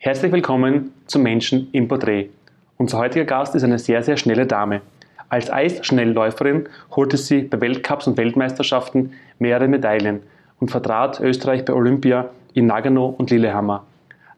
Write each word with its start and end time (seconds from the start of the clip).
Herzlich 0.00 0.30
willkommen 0.30 0.92
zum 1.06 1.24
Menschen 1.24 1.70
im 1.72 1.88
Porträt. 1.88 2.30
Unser 2.76 2.98
heutiger 2.98 3.24
Gast 3.24 3.56
ist 3.56 3.64
eine 3.64 3.80
sehr, 3.80 4.00
sehr 4.04 4.16
schnelle 4.16 4.46
Dame. 4.46 4.80
Als 5.28 5.50
Eisschnellläuferin 5.50 6.68
holte 6.94 7.16
sie 7.16 7.42
bei 7.42 7.60
Weltcups 7.60 8.06
und 8.06 8.16
Weltmeisterschaften 8.16 9.14
mehrere 9.40 9.66
Medaillen 9.66 10.22
und 10.60 10.70
vertrat 10.70 11.18
Österreich 11.18 11.64
bei 11.64 11.72
Olympia 11.72 12.30
in 12.54 12.66
Nagano 12.66 13.06
und 13.06 13.32
Lillehammer. 13.32 13.86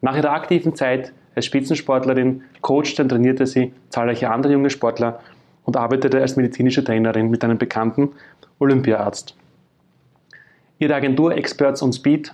Nach 0.01 0.17
ihrer 0.17 0.33
aktiven 0.33 0.75
Zeit 0.75 1.13
als 1.35 1.45
Spitzensportlerin 1.45 2.41
coachte 2.63 3.03
und 3.03 3.11
trainierte 3.11 3.47
sie 3.47 3.75
zahlreiche 3.91 4.31
andere 4.31 4.55
junge 4.55 4.71
Sportler 4.71 5.21
und 5.67 5.77
arbeitete 5.77 6.23
als 6.23 6.37
medizinische 6.37 6.83
Trainerin 6.83 7.29
mit 7.29 7.45
einem 7.45 7.59
bekannten 7.59 8.13
Olympiaarzt. 8.61 9.37
Ihre 10.79 10.95
Agentur 10.95 11.37
Experts 11.37 11.83
on 11.83 11.93
Speed 11.93 12.33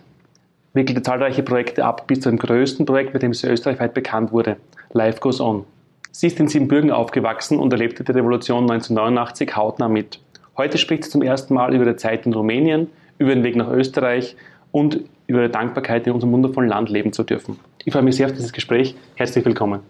wickelte 0.76 1.02
zahlreiche 1.02 1.42
Projekte 1.42 1.84
ab, 1.84 2.06
bis 2.06 2.20
zu 2.20 2.28
dem 2.28 2.38
größten 2.38 2.86
Projekt, 2.86 3.12
mit 3.14 3.22
dem 3.22 3.34
sie 3.34 3.48
österreichweit 3.48 3.94
bekannt 3.94 4.30
wurde, 4.30 4.56
Life 4.92 5.18
Goes 5.20 5.40
On. 5.40 5.64
Sie 6.12 6.28
ist 6.28 6.38
in 6.38 6.48
Siebenbürgen 6.48 6.92
aufgewachsen 6.92 7.58
und 7.58 7.72
erlebte 7.72 8.04
die 8.04 8.12
Revolution 8.12 8.70
1989 8.70 9.56
hautnah 9.56 9.88
mit. 9.88 10.20
Heute 10.56 10.78
spricht 10.78 11.04
sie 11.04 11.10
zum 11.10 11.22
ersten 11.22 11.54
Mal 11.54 11.74
über 11.74 11.84
die 11.84 11.96
Zeit 11.96 12.24
in 12.24 12.32
Rumänien, 12.32 12.88
über 13.18 13.34
den 13.34 13.42
Weg 13.42 13.56
nach 13.56 13.70
Österreich 13.70 14.36
und 14.70 15.00
über 15.26 15.46
die 15.46 15.52
Dankbarkeit, 15.52 16.06
in 16.06 16.12
unserem 16.12 16.32
wundervollen 16.32 16.70
Land 16.70 16.88
leben 16.88 17.12
zu 17.12 17.24
dürfen. 17.24 17.58
Ich 17.84 17.92
freue 17.92 18.02
mich 18.02 18.16
sehr 18.16 18.26
auf 18.26 18.32
dieses 18.32 18.52
Gespräch. 18.52 18.94
Herzlich 19.16 19.44
willkommen. 19.44 19.80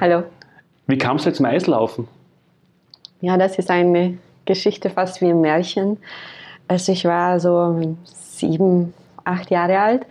Hallo. 0.00 0.24
Wie 0.86 0.98
kamst 0.98 1.26
du 1.26 1.32
zum 1.32 1.46
Eislaufen? 1.46 2.06
Ja, 3.20 3.36
das 3.36 3.58
ist 3.58 3.70
eine 3.70 4.18
Geschichte 4.44 4.90
fast 4.90 5.20
wie 5.20 5.30
ein 5.30 5.40
Märchen. 5.40 5.98
Also 6.68 6.92
ich 6.92 7.04
war 7.04 7.40
so 7.40 7.96
sieben, 8.04 8.94
acht 9.24 9.50
Jahre 9.50 9.78
alt 9.78 10.06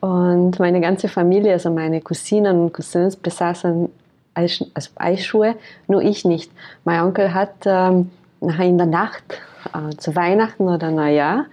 und 0.00 0.58
meine 0.58 0.80
ganze 0.80 1.08
Familie, 1.08 1.52
also 1.52 1.70
meine 1.70 2.00
Cousinen 2.00 2.60
und 2.60 2.72
Cousins 2.72 3.16
besaßen 3.16 3.88
Eis, 4.34 4.64
also 4.74 4.90
Eisschuhe, 4.96 5.54
nur 5.88 6.02
ich 6.02 6.24
nicht. 6.24 6.50
Mein 6.84 7.02
Onkel 7.02 7.32
hat 7.32 7.54
ähm, 7.64 8.10
in 8.40 8.76
der 8.76 8.86
Nacht 8.86 9.40
äh, 9.72 9.96
zu 9.96 10.14
Weihnachten 10.14 10.68
oder 10.68 10.90
Neujahr 10.90 11.46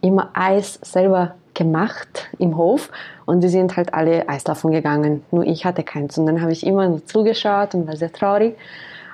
immer 0.00 0.30
Eis 0.34 0.78
selber 0.82 1.34
gemacht 1.54 2.28
im 2.38 2.56
Hof 2.56 2.90
und 3.24 3.42
die 3.42 3.48
sind 3.48 3.76
halt 3.76 3.94
alle 3.94 4.28
Eislaufen 4.28 4.72
gegangen. 4.72 5.22
Nur 5.30 5.44
ich 5.44 5.64
hatte 5.64 5.84
keins 5.84 6.18
und 6.18 6.26
dann 6.26 6.42
habe 6.42 6.52
ich 6.52 6.66
immer 6.66 6.88
nur 6.88 7.06
zugeschaut 7.06 7.74
und 7.74 7.86
war 7.86 7.96
sehr 7.96 8.12
traurig. 8.12 8.56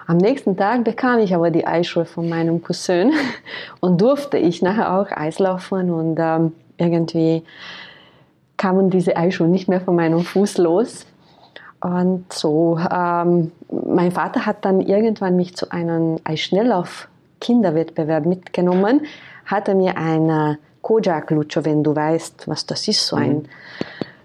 Am 0.07 0.17
nächsten 0.17 0.57
Tag 0.57 0.83
bekam 0.83 1.21
ich 1.21 1.35
aber 1.35 1.51
die 1.51 1.67
Eisschuhe 1.67 2.07
von 2.07 2.29
meinem 2.29 2.63
Cousin 2.63 3.13
und 3.81 4.01
durfte 4.01 4.39
ich 4.39 4.63
nachher 4.63 4.99
auch 4.99 5.11
Eislaufen 5.11 5.91
und 5.91 6.19
ähm, 6.19 6.53
irgendwie 6.81 7.45
kamen 8.57 8.91
diese 8.91 9.17
Eischuhe 9.17 9.47
nicht 9.49 9.69
mehr 9.69 9.81
von 9.81 9.97
meinem 9.97 10.21
Fuß 10.21 10.59
los. 10.59 11.07
Und 11.81 12.33
so, 12.33 12.79
ähm, 12.79 13.51
mein 13.71 14.13
Vater 14.13 14.45
hat 14.45 14.67
dann 14.67 14.81
irgendwann 14.81 15.37
mich 15.37 15.57
zu 15.57 15.71
einem 15.71 16.19
Eisschnelllauf-Kinderwettbewerb 16.25 18.27
mitgenommen, 18.27 19.07
hatte 19.47 19.75
mir 19.75 19.97
eine 19.97 20.59
Kojak 20.83 21.31
Lucho, 21.31 21.65
wenn 21.65 21.83
du 21.83 21.97
weißt, 21.97 22.49
was 22.49 22.67
das 22.67 22.87
ist, 22.87 23.07
so 23.07 23.17
ein 23.17 23.37
mhm. 23.37 23.47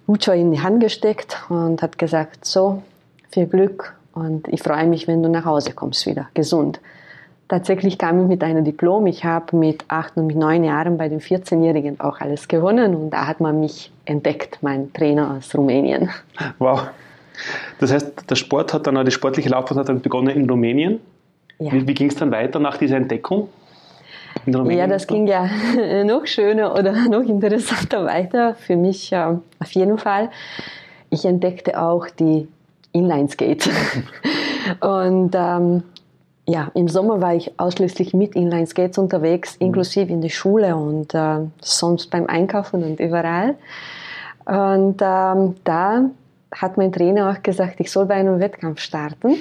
Lucho 0.08 0.34
in 0.34 0.52
die 0.52 0.62
Hand 0.62 0.82
gesteckt 0.82 1.46
und 1.50 1.82
hat 1.82 1.98
gesagt, 1.98 2.44
so, 2.46 2.84
viel 3.30 3.48
Glück 3.48 3.96
und 4.14 4.48
ich 4.48 4.64
freue 4.64 4.88
mich, 4.88 5.08
wenn 5.08 5.22
du 5.22 5.30
nach 5.30 5.46
Hause 5.46 5.74
kommst 5.74 6.06
wieder, 6.06 6.30
gesund. 6.34 6.80
Tatsächlich 7.48 8.00
kam 8.00 8.22
ich 8.22 8.28
mit 8.28 8.44
einem 8.44 8.64
Diplom. 8.64 9.06
Ich 9.06 9.24
habe 9.24 9.56
mit 9.56 9.86
acht 9.88 10.18
und 10.18 10.28
mit 10.28 10.36
neun 10.36 10.64
Jahren 10.64 10.98
bei 10.98 11.10
den 11.10 11.22
14-Jährigen 11.22 12.00
auch 12.00 12.20
alles 12.20 12.48
gewonnen 12.48 12.96
und 12.96 13.12
da 13.12 13.28
hat 13.28 13.40
man 13.40 13.60
mich 13.60 13.92
entdeckt, 14.06 14.60
mein 14.62 14.92
Trainer 14.94 15.36
aus 15.38 15.54
Rumänien. 15.56 16.10
Wow. 16.58 16.88
Das 17.80 17.92
heißt, 17.92 18.30
der 18.30 18.36
Sport 18.36 18.74
hat 18.74 18.88
dann, 18.88 19.04
die 19.06 19.12
sportliche 19.12 19.50
Laufbahn 19.50 19.78
hat 19.78 19.90
dann 19.90 20.02
begonnen 20.02 20.36
in 20.36 20.50
Rumänien. 20.50 21.00
Ja. 21.60 21.72
Wie, 21.72 21.88
wie 21.88 21.94
ging 21.94 22.08
es 22.08 22.16
dann 22.16 22.32
weiter 22.32 22.60
nach 22.60 22.78
dieser 22.78 22.98
Entdeckung? 22.98 23.50
Ja, 24.46 24.88
das 24.88 25.08
ging 25.08 25.28
ja 25.28 25.50
noch 26.04 26.26
schöner 26.26 26.74
oder 26.74 26.94
noch 27.10 27.24
interessanter 27.24 28.06
weiter 28.06 28.56
für 28.56 28.76
mich 28.76 29.12
äh, 29.12 29.38
auf 29.60 29.72
jeden 29.72 29.98
Fall. 29.98 30.30
Ich 31.10 31.26
entdeckte 31.26 31.82
auch 31.82 32.08
die 32.10 32.48
Inlineskate. 32.92 33.70
und 34.82 35.36
ähm, 35.36 35.84
ja, 36.48 36.72
im 36.76 36.88
Sommer 36.88 37.22
war 37.22 37.34
ich 37.34 37.60
ausschließlich 37.60 38.14
mit 38.14 38.36
Inlineskates 38.36 38.98
unterwegs, 38.98 39.60
mhm. 39.60 39.68
inklusive 39.68 40.12
in 40.12 40.22
der 40.22 40.30
Schule 40.30 40.76
und 40.76 41.14
äh, 41.14 41.40
sonst 41.62 42.12
beim 42.12 42.28
Einkaufen 42.28 42.84
und 42.84 43.00
überall. 43.00 43.56
Und 44.46 45.02
ähm, 45.02 45.56
da 45.64 46.10
hat 46.54 46.78
mein 46.78 46.92
Trainer 46.92 47.32
auch 47.32 47.42
gesagt, 47.42 47.80
ich 47.80 47.92
soll 47.92 48.06
bei 48.06 48.16
einem 48.16 48.40
Wettkampf 48.40 48.80
starten 48.80 49.38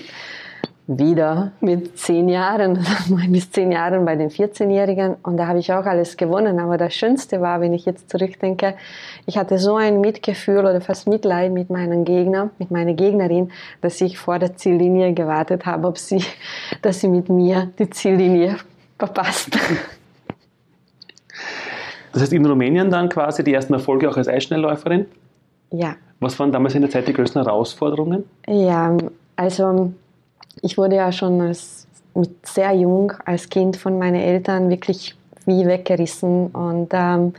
wieder 0.86 1.52
mit 1.60 1.98
zehn 1.98 2.28
Jahren, 2.28 2.84
bis 3.28 3.50
zehn 3.50 3.72
Jahren 3.72 4.04
bei 4.04 4.16
den 4.16 4.28
14-Jährigen 4.28 5.16
und 5.22 5.38
da 5.38 5.46
habe 5.46 5.58
ich 5.58 5.72
auch 5.72 5.86
alles 5.86 6.16
gewonnen. 6.16 6.58
Aber 6.60 6.76
das 6.76 6.94
Schönste 6.94 7.40
war, 7.40 7.60
wenn 7.60 7.72
ich 7.72 7.86
jetzt 7.86 8.10
zurückdenke, 8.10 8.74
ich 9.24 9.38
hatte 9.38 9.58
so 9.58 9.76
ein 9.76 10.00
Mitgefühl 10.00 10.58
oder 10.58 10.80
fast 10.82 11.08
Mitleid 11.08 11.52
mit 11.52 11.70
meinem 11.70 12.04
Gegner, 12.04 12.50
mit 12.58 12.70
meiner 12.70 12.92
Gegnerin, 12.92 13.50
dass 13.80 14.00
ich 14.00 14.18
vor 14.18 14.38
der 14.38 14.56
Ziellinie 14.56 15.14
gewartet 15.14 15.64
habe, 15.64 15.88
ob 15.88 15.96
sie, 15.96 16.22
dass 16.82 17.00
sie 17.00 17.08
mit 17.08 17.30
mir 17.30 17.70
die 17.78 17.88
Ziellinie 17.88 18.56
verpasst. 18.98 19.58
Das 22.12 22.22
heißt, 22.22 22.32
in 22.32 22.46
Rumänien 22.46 22.90
dann 22.90 23.08
quasi 23.08 23.42
die 23.42 23.54
ersten 23.54 23.72
Erfolge 23.72 24.08
auch 24.08 24.16
als 24.16 24.28
Eisschnellläuferin? 24.28 25.06
Ja. 25.70 25.96
Was 26.20 26.38
waren 26.38 26.52
damals 26.52 26.74
in 26.74 26.82
der 26.82 26.90
Zeit 26.90 27.08
die 27.08 27.12
größten 27.12 27.42
Herausforderungen? 27.42 28.24
Ja, 28.46 28.96
also 29.34 29.92
ich 30.64 30.78
wurde 30.78 30.96
ja 30.96 31.12
schon 31.12 31.40
als, 31.40 31.86
mit 32.14 32.46
sehr 32.46 32.72
jung 32.72 33.12
als 33.24 33.48
Kind 33.48 33.76
von 33.76 33.98
meinen 33.98 34.20
Eltern 34.20 34.70
wirklich 34.70 35.14
wie 35.46 35.66
weggerissen 35.66 36.46
und 36.48 36.88
ähm, 36.92 37.34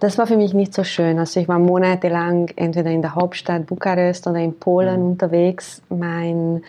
das 0.00 0.18
war 0.18 0.26
für 0.26 0.36
mich 0.36 0.54
nicht 0.54 0.72
so 0.72 0.82
schön. 0.82 1.18
Also 1.18 1.40
ich 1.40 1.48
war 1.48 1.58
monatelang 1.58 2.48
entweder 2.56 2.90
in 2.90 3.02
der 3.02 3.14
Hauptstadt 3.14 3.66
Bukarest 3.66 4.26
oder 4.26 4.38
in 4.38 4.58
Polen 4.58 5.00
mhm. 5.00 5.10
unterwegs. 5.10 5.82
Mein, 5.90 6.62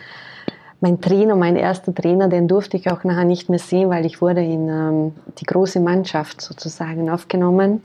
mein 0.80 1.00
Trainer, 1.00 1.34
mein 1.34 1.56
erster 1.56 1.94
Trainer, 1.94 2.28
den 2.28 2.46
durfte 2.46 2.76
ich 2.76 2.90
auch 2.90 3.04
nachher 3.04 3.24
nicht 3.24 3.48
mehr 3.48 3.58
sehen, 3.58 3.88
weil 3.88 4.04
ich 4.04 4.20
wurde 4.20 4.42
in 4.42 4.68
ähm, 4.68 5.12
die 5.38 5.46
große 5.46 5.80
Mannschaft 5.80 6.42
sozusagen 6.42 7.08
aufgenommen. 7.08 7.82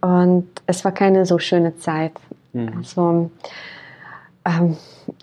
Und 0.00 0.48
es 0.66 0.84
war 0.84 0.92
keine 0.92 1.26
so 1.26 1.38
schöne 1.38 1.76
Zeit. 1.76 2.12
Mhm. 2.52 2.72
Also 2.78 3.30
ähm, 4.58 4.76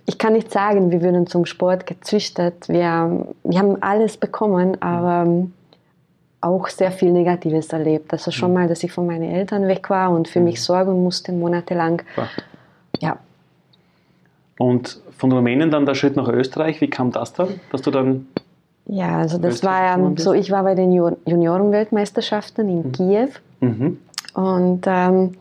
ich 0.06 0.18
kann 0.18 0.34
nicht 0.34 0.52
sagen, 0.52 0.92
wir 0.92 1.02
würden 1.02 1.28
zum 1.28 1.46
Sport 1.46 1.86
gezüchtet. 1.86 2.68
Wir, 2.68 3.28
wir 3.44 3.60
haben 3.60 3.82
alles 3.82 4.18
bekommen, 4.18 4.82
aber 4.82 5.28
ähm, 5.28 5.54
auch 6.42 6.68
sehr 6.68 6.92
viel 6.92 7.12
Negatives 7.12 7.70
erlebt. 7.70 8.14
Also 8.14 8.32
schon 8.32 8.50
mhm. 8.50 8.56
mal, 8.56 8.68
dass 8.68 8.84
ich 8.84 8.92
von 8.92 9.06
meinen 9.06 9.30
Eltern 9.32 9.68
weg 9.68 9.90
war 9.90 10.12
und 10.12 10.28
für 10.28 10.40
mich 10.40 10.56
mhm. 10.56 10.62
sorgen 10.62 11.04
musste 11.04 11.32
monatelang. 11.32 12.02
Ja. 13.00 13.18
Und 14.58 15.00
von 15.18 15.32
Rumänien 15.32 15.72
dann 15.72 15.86
der 15.86 15.96
Schritt 15.96 16.16
nach 16.16 16.28
Österreich, 16.28 16.82
wie 16.82 16.90
kam 16.90 17.12
das 17.12 17.34
dann, 17.34 17.60
dass 17.72 17.82
du 17.82 17.92
dann 17.92 18.28
ja, 18.90 19.18
also 19.18 19.38
das 19.38 19.64
war 19.64 19.84
ja 19.84 20.12
so, 20.16 20.34
ich 20.34 20.50
war 20.50 20.64
bei 20.64 20.74
den 20.74 20.94
Juniorenweltmeisterschaften 20.94 22.70
in 22.70 22.84
mhm. 22.84 22.92
Kiew 22.94 23.30
mhm. 23.60 23.98
und 24.34 24.86
ähm, 24.88 25.34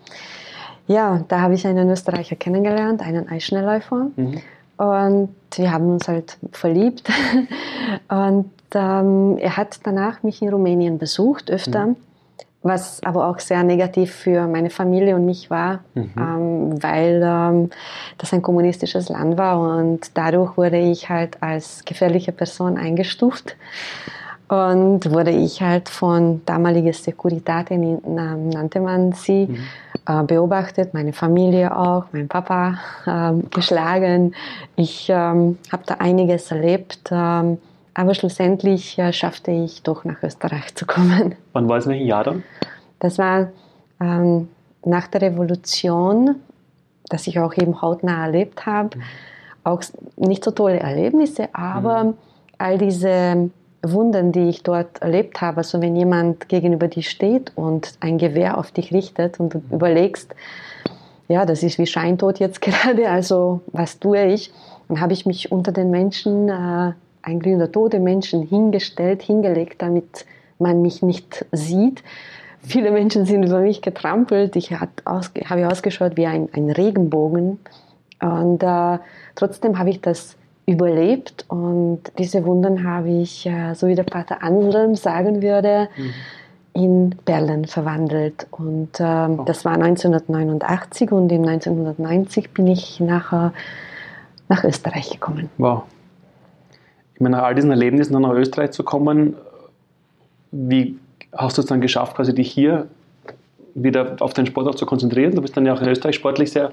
ja, 0.86 1.24
da 1.28 1.40
habe 1.40 1.54
ich 1.54 1.66
einen 1.66 1.90
Österreicher 1.90 2.36
kennengelernt, 2.36 3.02
einen 3.02 3.28
Eisschnellläufer. 3.28 4.08
Mhm. 4.16 4.40
Und 4.76 5.34
wir 5.54 5.72
haben 5.72 5.90
uns 5.90 6.06
halt 6.06 6.36
verliebt. 6.52 7.08
Und 8.08 8.50
ähm, 8.74 9.38
er 9.38 9.56
hat 9.56 9.80
danach 9.84 10.22
mich 10.22 10.42
in 10.42 10.50
Rumänien 10.50 10.98
besucht, 10.98 11.50
öfter. 11.50 11.86
Mhm. 11.86 11.96
Was 12.62 13.00
aber 13.04 13.28
auch 13.28 13.38
sehr 13.38 13.62
negativ 13.62 14.12
für 14.12 14.48
meine 14.48 14.70
Familie 14.70 15.14
und 15.14 15.24
mich 15.24 15.50
war, 15.50 15.84
mhm. 15.94 16.10
ähm, 16.18 16.82
weil 16.82 17.22
ähm, 17.24 17.70
das 18.18 18.32
ein 18.32 18.42
kommunistisches 18.42 19.08
Land 19.08 19.38
war 19.38 19.60
und 19.78 20.10
dadurch 20.14 20.56
wurde 20.56 20.78
ich 20.78 21.08
halt 21.08 21.40
als 21.44 21.84
gefährliche 21.84 22.32
Person 22.32 22.76
eingestuft 22.76 23.54
und 24.48 25.08
wurde 25.12 25.30
ich 25.30 25.62
halt 25.62 25.88
von 25.88 26.42
damaliger 26.44 26.92
Securitate, 26.92 27.78
nannte 27.78 28.80
man 28.80 29.12
sie, 29.12 29.46
mhm 29.46 29.58
äh, 30.06 30.22
beobachtet, 30.22 30.94
meine 30.94 31.12
Familie 31.12 31.76
auch, 31.76 32.04
mein 32.12 32.28
Papa 32.28 32.78
ähm, 33.06 33.50
geschlagen. 33.50 34.34
Ich 34.76 35.08
ähm, 35.10 35.58
habe 35.72 35.82
da 35.86 35.94
einiges 35.94 36.50
erlebt, 36.50 37.10
ähm, 37.10 37.58
aber 37.94 38.14
schlussendlich 38.14 38.98
äh, 38.98 39.12
schaffte 39.12 39.50
ich 39.50 39.82
doch 39.82 40.04
nach 40.04 40.22
Österreich 40.22 40.74
zu 40.74 40.86
kommen. 40.86 41.34
Wann 41.52 41.68
war 41.68 41.78
es, 41.78 41.86
welches 41.86 42.06
Jahr 42.06 42.24
dann? 42.24 42.44
Das 42.98 43.18
war 43.18 43.48
ähm, 44.00 44.48
nach 44.84 45.08
der 45.08 45.22
Revolution, 45.22 46.36
das 47.08 47.26
ich 47.26 47.38
auch 47.38 47.54
eben 47.54 47.80
hautnah 47.82 48.26
erlebt 48.26 48.66
habe. 48.66 48.96
Mhm. 48.96 49.02
Auch 49.64 49.82
nicht 50.16 50.44
so 50.44 50.52
tolle 50.52 50.78
Erlebnisse, 50.78 51.48
aber 51.52 52.04
mhm. 52.04 52.14
all 52.58 52.78
diese 52.78 53.50
Wunden, 53.92 54.32
die 54.32 54.48
ich 54.48 54.62
dort 54.62 55.02
erlebt 55.02 55.40
habe. 55.40 55.58
Also 55.58 55.80
wenn 55.80 55.96
jemand 55.96 56.48
gegenüber 56.48 56.88
dir 56.88 57.02
steht 57.02 57.52
und 57.54 57.94
ein 58.00 58.18
Gewehr 58.18 58.58
auf 58.58 58.70
dich 58.70 58.92
richtet 58.92 59.40
und 59.40 59.54
du 59.54 59.62
überlegst, 59.70 60.34
ja, 61.28 61.44
das 61.44 61.62
ist 61.62 61.78
wie 61.78 61.86
Scheintod 61.86 62.38
jetzt 62.38 62.60
gerade, 62.60 63.08
also 63.08 63.60
was 63.68 63.98
tue 63.98 64.24
ich? 64.26 64.52
Dann 64.88 65.00
habe 65.00 65.12
ich 65.12 65.26
mich 65.26 65.50
unter 65.50 65.72
den 65.72 65.90
Menschen, 65.90 66.48
äh, 66.48 66.92
ein 67.22 67.40
glühender 67.40 67.72
tote 67.72 67.98
Menschen 67.98 68.42
hingestellt, 68.42 69.22
hingelegt, 69.22 69.82
damit 69.82 70.24
man 70.58 70.80
mich 70.80 71.02
nicht 71.02 71.44
sieht. 71.50 72.02
Viele 72.60 72.90
Menschen 72.90 73.26
sind 73.26 73.42
über 73.44 73.60
mich 73.60 73.82
getrampelt. 73.82 74.56
Ich 74.56 74.72
habe 74.72 74.90
ausgeschaut 75.04 76.16
wie 76.16 76.26
ein, 76.26 76.48
ein 76.52 76.70
Regenbogen. 76.70 77.58
Und 78.20 78.62
äh, 78.62 78.98
trotzdem 79.34 79.78
habe 79.78 79.90
ich 79.90 80.00
das 80.00 80.36
überlebt 80.66 81.44
und 81.48 82.00
diese 82.18 82.44
Wunden 82.44 82.88
habe 82.88 83.08
ich, 83.08 83.46
äh, 83.46 83.74
so 83.74 83.86
wie 83.86 83.94
der 83.94 84.02
Pater 84.02 84.42
Anselm 84.42 84.96
sagen 84.96 85.40
würde, 85.40 85.88
mhm. 85.96 86.12
in 86.72 87.14
Perlen 87.24 87.66
verwandelt. 87.66 88.48
Und 88.50 88.90
ähm, 88.98 89.40
oh. 89.40 89.44
das 89.44 89.64
war 89.64 89.74
1989 89.74 91.12
und 91.12 91.30
im 91.30 91.44
1990 91.46 92.52
bin 92.52 92.66
ich 92.66 92.98
nachher 92.98 93.52
nach 94.48 94.64
Österreich 94.64 95.10
gekommen. 95.10 95.48
Wow. 95.56 95.84
Ich 97.14 97.20
meine, 97.20 97.36
nach 97.36 97.44
all 97.44 97.54
diesen 97.54 97.70
Erlebnissen 97.70 98.12
dann 98.12 98.22
nach 98.22 98.32
Österreich 98.32 98.72
zu 98.72 98.82
kommen, 98.82 99.36
wie 100.50 100.98
hast 101.32 101.58
du 101.58 101.62
es 101.62 101.66
dann 101.66 101.80
geschafft, 101.80 102.16
quasi 102.16 102.34
dich 102.34 102.50
hier 102.50 102.88
wieder 103.74 104.16
auf 104.20 104.34
den 104.34 104.46
Sport 104.46 104.66
auch 104.66 104.74
zu 104.74 104.84
konzentrieren? 104.84 105.34
Du 105.34 105.42
bist 105.42 105.56
dann 105.56 105.64
ja 105.64 105.74
auch 105.74 105.80
in 105.80 105.88
Österreich 105.88 106.16
sportlich 106.16 106.50
sehr, 106.50 106.72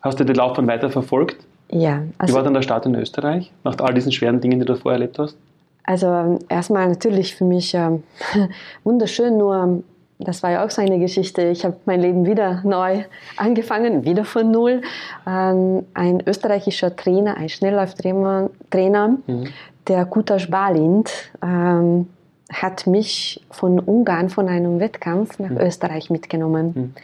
hast 0.00 0.18
du 0.18 0.24
die 0.24 0.32
Laufbahn 0.32 0.66
weiter 0.66 0.90
verfolgt? 0.90 1.36
Ja. 1.74 2.02
Also, 2.18 2.32
wie 2.32 2.36
war 2.36 2.44
dann 2.44 2.54
der 2.54 2.62
Start 2.62 2.86
in 2.86 2.94
Österreich, 2.94 3.52
nach 3.64 3.76
all 3.80 3.94
diesen 3.94 4.12
schweren 4.12 4.40
Dingen, 4.40 4.60
die 4.60 4.64
du 4.64 4.76
vorher 4.76 5.00
erlebt 5.00 5.18
hast? 5.18 5.36
Also 5.82 6.38
erstmal 6.48 6.88
natürlich 6.88 7.34
für 7.34 7.44
mich 7.44 7.74
äh, 7.74 7.90
wunderschön, 8.84 9.36
nur 9.36 9.82
das 10.18 10.42
war 10.42 10.52
ja 10.52 10.64
auch 10.64 10.70
so 10.70 10.80
eine 10.80 10.98
Geschichte. 10.98 11.42
Ich 11.42 11.64
habe 11.64 11.76
mein 11.84 12.00
Leben 12.00 12.24
wieder 12.24 12.62
neu 12.64 13.04
angefangen, 13.36 14.04
wieder 14.04 14.24
von 14.24 14.50
Null. 14.50 14.80
Ähm, 15.26 15.84
ein 15.92 16.22
österreichischer 16.26 16.94
Trainer, 16.94 17.36
ein 17.36 17.48
Schnelllauftrainer, 17.48 19.18
mhm. 19.26 19.48
der 19.88 20.04
Kutasch 20.06 20.48
Balind, 20.48 21.10
ähm, 21.42 22.08
hat 22.52 22.86
mich 22.86 23.44
von 23.50 23.80
Ungarn, 23.80 24.30
von 24.30 24.48
einem 24.48 24.78
Wettkampf 24.78 25.38
nach 25.40 25.50
mhm. 25.50 25.58
Österreich 25.58 26.08
mitgenommen. 26.08 26.72
Mhm. 26.74 26.94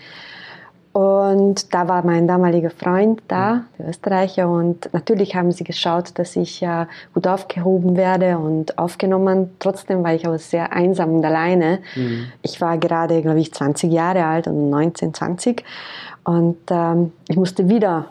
Und 0.93 1.73
da 1.73 1.87
war 1.87 2.05
mein 2.05 2.27
damaliger 2.27 2.71
Freund 2.71 3.23
da, 3.29 3.55
mhm. 3.55 3.63
der 3.79 3.89
Österreicher, 3.91 4.49
und 4.49 4.93
natürlich 4.93 5.37
haben 5.37 5.53
sie 5.53 5.63
geschaut, 5.63 6.19
dass 6.19 6.35
ich 6.35 6.61
ja 6.61 6.89
gut 7.15 7.29
aufgehoben 7.29 7.97
werde 7.97 8.39
und 8.39 8.77
aufgenommen. 8.77 9.51
Trotzdem 9.61 10.03
war 10.03 10.15
ich 10.15 10.27
auch 10.27 10.37
sehr 10.39 10.73
einsam 10.73 11.15
und 11.15 11.25
alleine. 11.25 11.79
Mhm. 11.95 12.27
Ich 12.43 12.61
war 12.61 12.77
gerade, 12.79 13.23
glaube 13.23 13.39
ich, 13.39 13.55
20 13.55 13.93
Jahre 13.93 14.25
alt 14.25 14.49
und 14.49 14.69
19, 14.69 15.15
20. 15.15 15.65
Und 16.25 16.59
ähm, 16.71 17.13
ich 17.29 17.37
musste 17.37 17.69
wieder 17.69 18.07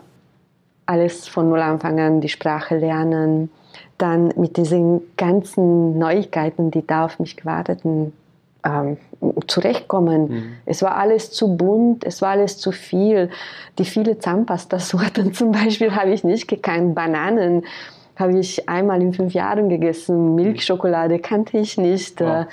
alles 0.86 1.28
von 1.28 1.50
Null 1.50 1.60
anfangen, 1.60 2.20
die 2.20 2.28
Sprache 2.30 2.78
lernen, 2.78 3.50
dann 3.98 4.32
mit 4.36 4.56
diesen 4.56 5.02
ganzen 5.16 5.98
Neuigkeiten, 5.98 6.70
die 6.70 6.86
da 6.86 7.04
auf 7.04 7.20
mich 7.20 7.36
gewarteten, 7.36 8.12
ähm, 8.64 8.96
zurechtkommen. 9.46 10.28
Mhm. 10.28 10.52
Es 10.66 10.82
war 10.82 10.96
alles 10.96 11.30
zu 11.30 11.56
bunt, 11.56 12.04
es 12.04 12.22
war 12.22 12.30
alles 12.30 12.58
zu 12.58 12.72
viel. 12.72 13.30
Die 13.78 13.84
viele 13.84 14.18
Zahnpasta-Sorten 14.18 15.32
zum 15.34 15.52
Beispiel 15.52 15.94
habe 15.94 16.10
ich 16.10 16.24
nicht 16.24 16.48
gekannt. 16.48 16.94
Bananen 16.94 17.64
habe 18.16 18.38
ich 18.38 18.68
einmal 18.68 19.00
in 19.00 19.12
fünf 19.14 19.32
Jahren 19.32 19.68
gegessen. 19.68 20.34
Milchschokolade 20.34 21.18
kannte 21.18 21.58
ich 21.58 21.78
nicht. 21.78 22.20
Wow. 22.20 22.46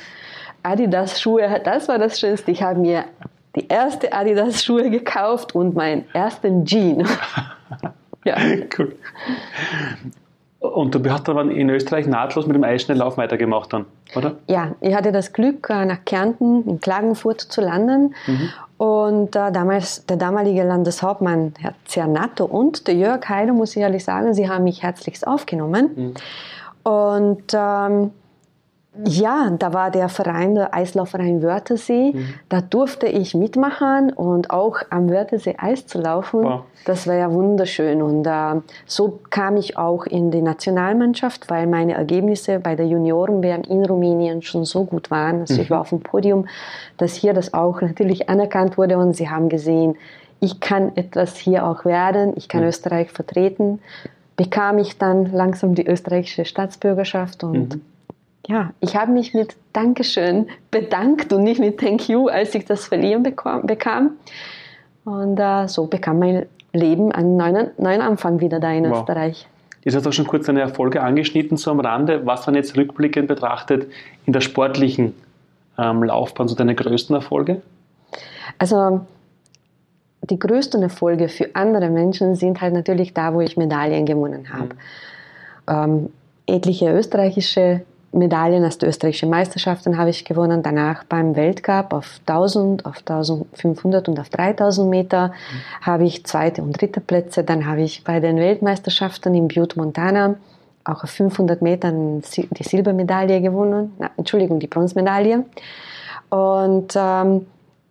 Adidas-Schuhe, 0.63 1.61
das 1.63 1.87
war 1.87 1.97
das 1.97 2.19
Schönste. 2.19 2.51
Ich 2.51 2.61
habe 2.61 2.79
mir 2.79 3.05
die 3.55 3.67
erste 3.67 4.13
Adidas-Schuhe 4.13 4.89
gekauft 4.89 5.55
und 5.55 5.75
meinen 5.75 6.05
ersten 6.13 6.65
Jean. 6.65 7.07
ja. 8.25 8.37
Cool. 8.77 8.95
Und 10.59 10.95
du 10.95 11.11
hast 11.11 11.29
aber 11.29 11.43
in 11.43 11.69
Österreich 11.69 12.07
nahtlos 12.07 12.47
mit 12.47 12.55
dem 12.55 12.63
Eisschnelllauf 12.63 13.17
weitergemacht 13.17 13.73
dann, 13.73 13.85
oder? 14.15 14.37
Ja, 14.47 14.75
ich 14.81 14.95
hatte 14.95 15.11
das 15.11 15.31
Glück, 15.31 15.69
äh, 15.69 15.85
nach 15.85 16.03
Kärnten 16.03 16.67
in 16.67 16.79
Klagenfurt 16.79 17.41
zu 17.41 17.61
landen. 17.61 18.15
Mhm. 18.25 18.49
Und 18.77 19.35
äh, 19.35 19.51
damals 19.51 20.05
der 20.07 20.17
damalige 20.17 20.63
Landeshauptmann, 20.63 21.53
Herr 21.59 21.73
Zernato 21.85 22.45
und 22.45 22.87
der 22.87 22.95
Jörg 22.95 23.27
Heider, 23.29 23.53
muss 23.53 23.75
ich 23.75 23.81
ehrlich 23.81 24.03
sagen, 24.03 24.33
sie 24.33 24.49
haben 24.49 24.63
mich 24.63 24.81
herzlichst 24.81 25.27
aufgenommen. 25.27 25.89
Mhm. 25.95 26.91
Und 26.91 27.53
ähm, 27.53 28.11
ja, 29.05 29.49
da 29.57 29.73
war 29.73 29.91
der 29.91 30.09
Verein, 30.09 30.55
der 30.55 30.73
Eislaufverein 30.73 31.41
Wörthersee. 31.41 32.13
Mhm. 32.13 32.33
Da 32.49 32.61
durfte 32.61 33.07
ich 33.07 33.33
mitmachen 33.33 34.11
und 34.11 34.51
auch 34.51 34.77
am 34.89 35.09
Wörthersee 35.09 35.55
Eis 35.57 35.87
zu 35.87 35.99
laufen. 35.99 36.43
Wow. 36.43 36.61
Das 36.85 37.07
war 37.07 37.15
ja 37.15 37.31
wunderschön. 37.31 38.01
Und 38.01 38.25
äh, 38.25 38.61
so 38.85 39.19
kam 39.29 39.57
ich 39.57 39.77
auch 39.77 40.05
in 40.05 40.31
die 40.31 40.41
Nationalmannschaft, 40.41 41.49
weil 41.49 41.67
meine 41.67 41.93
Ergebnisse 41.93 42.59
bei 42.59 42.75
der 42.75 42.87
Junioren-WM 42.87 43.63
in 43.63 43.85
Rumänien 43.85 44.41
schon 44.41 44.65
so 44.65 44.85
gut 44.85 45.11
waren. 45.11 45.41
Also 45.41 45.55
mhm. 45.55 45.59
ich 45.61 45.69
war 45.69 45.81
auf 45.81 45.89
dem 45.89 46.01
Podium, 46.01 46.47
dass 46.97 47.13
hier 47.13 47.33
das 47.33 47.53
auch 47.53 47.81
natürlich 47.81 48.29
anerkannt 48.29 48.77
wurde 48.77 48.97
und 48.97 49.15
sie 49.15 49.29
haben 49.29 49.49
gesehen, 49.49 49.95
ich 50.39 50.59
kann 50.59 50.95
etwas 50.95 51.35
hier 51.35 51.65
auch 51.65 51.83
werden, 51.83 52.33
ich 52.35 52.47
kann 52.47 52.61
mhm. 52.61 52.67
Österreich 52.67 53.11
vertreten. 53.11 53.79
Bekam 54.35 54.77
ich 54.77 54.99
dann 54.99 55.31
langsam 55.31 55.73
die 55.73 55.87
österreichische 55.87 56.45
Staatsbürgerschaft 56.45 57.43
und 57.43 57.75
mhm 57.75 57.81
ja, 58.45 58.71
ich 58.79 58.95
habe 58.95 59.11
mich 59.11 59.33
mit 59.33 59.55
Dankeschön 59.73 60.47
bedankt 60.71 61.33
und 61.33 61.43
nicht 61.43 61.59
mit 61.59 61.79
Thank 61.79 62.07
you, 62.09 62.27
als 62.27 62.55
ich 62.55 62.65
das 62.65 62.85
Verlieren 62.85 63.23
bekam. 63.23 64.11
Und 65.03 65.39
äh, 65.39 65.67
so 65.67 65.87
bekam 65.87 66.19
mein 66.19 66.45
Leben 66.73 67.11
einen 67.11 67.37
neuen, 67.37 67.71
neuen 67.77 68.01
Anfang 68.01 68.39
wieder 68.39 68.59
da 68.59 68.71
in 68.71 68.89
wow. 68.89 68.99
Österreich. 68.99 69.47
Jetzt 69.83 69.95
hast 69.95 70.05
du 70.05 70.09
auch 70.09 70.13
schon 70.13 70.27
kurz 70.27 70.45
deine 70.47 70.61
Erfolge 70.61 71.01
angeschnitten, 71.01 71.57
so 71.57 71.71
am 71.71 71.79
Rande. 71.79 72.25
Was 72.25 72.45
waren 72.45 72.55
jetzt 72.55 72.75
rückblickend 72.75 73.27
betrachtet 73.27 73.87
in 74.25 74.33
der 74.33 74.41
sportlichen 74.41 75.13
ähm, 75.77 76.03
Laufbahn 76.03 76.47
so 76.47 76.55
deine 76.55 76.75
größten 76.75 77.15
Erfolge? 77.15 77.61
Also 78.57 79.01
die 80.21 80.39
größten 80.39 80.81
Erfolge 80.83 81.29
für 81.29 81.55
andere 81.55 81.89
Menschen 81.89 82.35
sind 82.35 82.59
halt 82.59 82.73
natürlich 82.73 83.13
da, 83.13 83.33
wo 83.33 83.41
ich 83.41 83.55
Medaillen 83.55 84.05
gewonnen 84.05 84.51
habe. 84.51 84.75
Mhm. 85.67 86.09
Ähm, 86.09 86.09
etliche 86.47 86.91
österreichische 86.91 87.81
Medaillen 88.11 88.63
aus 88.65 88.77
den 88.77 88.89
österreichischen 88.89 89.29
Meisterschaften 89.29 89.97
habe 89.97 90.09
ich 90.09 90.25
gewonnen. 90.25 90.63
Danach 90.63 91.03
beim 91.03 91.35
Weltcup 91.35 91.93
auf 91.93 92.19
1000, 92.25 92.85
auf 92.85 92.97
1500 92.99 94.07
und 94.07 94.19
auf 94.19 94.29
3000 94.29 94.89
Meter 94.89 95.27
mhm. 95.27 95.85
habe 95.85 96.05
ich 96.05 96.25
zweite 96.25 96.61
und 96.61 96.79
dritte 96.79 97.01
Plätze. 97.01 97.43
Dann 97.43 97.65
habe 97.65 97.81
ich 97.81 98.03
bei 98.03 98.19
den 98.19 98.37
Weltmeisterschaften 98.37 99.35
in 99.35 99.47
Butte, 99.47 99.77
Montana 99.77 100.35
auch 100.87 101.03
auf 101.03 101.09
500 101.09 101.61
Metern 101.61 102.21
die 102.21 102.63
Silbermedaille 102.63 103.41
gewonnen. 103.41 103.93
Na, 103.99 104.09
Entschuldigung, 104.15 104.59
die 104.59 104.67
Bronzemedaille. 104.67 105.43
Und 106.29 106.93
ähm, 106.95 107.45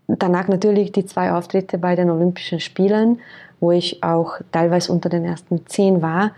danach 0.08 0.48
natürlich 0.48 0.92
die 0.92 1.04
zwei 1.04 1.32
Auftritte 1.32 1.78
bei 1.78 1.94
den 1.94 2.10
Olympischen 2.10 2.58
Spielen, 2.58 3.20
wo 3.60 3.70
ich 3.70 4.02
auch 4.02 4.38
teilweise 4.50 4.92
unter 4.92 5.08
den 5.08 5.24
ersten 5.24 5.66
zehn 5.66 6.02
war, 6.02 6.32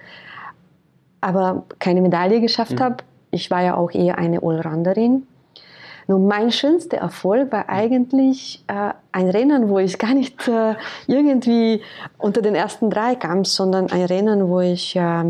aber 1.20 1.64
keine 1.78 2.00
Medaille 2.00 2.40
geschafft 2.40 2.73
mhm. 2.73 2.80
habe 2.80 2.97
ich 3.30 3.50
war 3.50 3.62
ja 3.62 3.76
auch 3.76 3.90
eher 3.90 4.18
eine 4.18 4.42
Allrounderin. 4.42 5.26
Nur 6.06 6.18
mein 6.20 6.50
schönster 6.50 6.97
Erfolg 6.97 7.52
war 7.52 7.68
eigentlich 7.68 8.64
äh, 8.66 8.94
ein 9.12 9.28
Rennen, 9.28 9.68
wo 9.68 9.78
ich 9.78 9.99
gar 9.99 10.14
nicht 10.14 10.49
äh, 10.49 10.75
irgendwie 11.06 11.82
unter 12.16 12.40
den 12.40 12.54
ersten 12.54 12.88
drei 12.88 13.14
kam, 13.14 13.44
sondern 13.44 13.90
ein 13.90 14.04
Rennen, 14.04 14.49
wo 14.49 14.61
ich 14.61 14.97
äh, 14.97 15.25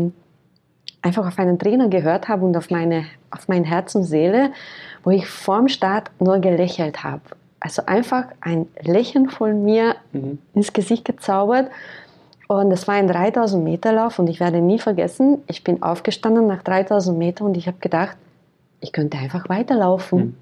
einfach 1.01 1.27
auf 1.27 1.37
einen 1.37 1.59
Trainer 1.59 1.89
gehört 1.89 2.29
habe 2.29 2.45
und 2.45 2.55
auf, 2.55 2.69
meine, 2.69 3.05
auf 3.29 3.49
mein 3.49 3.65
Herz 3.65 3.93
und 3.95 4.05
Seele, 4.05 4.51
wo 5.03 5.09
ich 5.09 5.27
vorm 5.27 5.67
Start 5.67 6.11
nur 6.19 6.39
gelächelt 6.39 7.03
habe. 7.03 7.21
Also 7.59 7.85
einfach 7.85 8.25
ein 8.39 8.67
Lächeln 8.81 9.29
von 9.29 9.65
mir 9.65 9.95
mhm. 10.13 10.39
ins 10.53 10.71
Gesicht 10.71 11.03
gezaubert 11.03 11.69
und 12.49 12.71
es 12.71 12.87
war 12.87 12.95
ein 12.95 13.07
3000 13.07 13.63
Meter 13.63 13.93
Lauf 13.93 14.17
und 14.17 14.27
ich 14.27 14.39
werde 14.39 14.59
nie 14.59 14.79
vergessen, 14.79 15.43
ich 15.45 15.63
bin 15.63 15.83
aufgestanden 15.83 16.47
nach 16.47 16.63
3000 16.63 17.15
Metern 17.15 17.47
und 17.47 17.57
ich 17.57 17.67
habe 17.67 17.77
gedacht, 17.79 18.17
ich 18.79 18.91
könnte 18.91 19.19
einfach 19.19 19.47
weiterlaufen. 19.49 20.19
Mhm. 20.19 20.35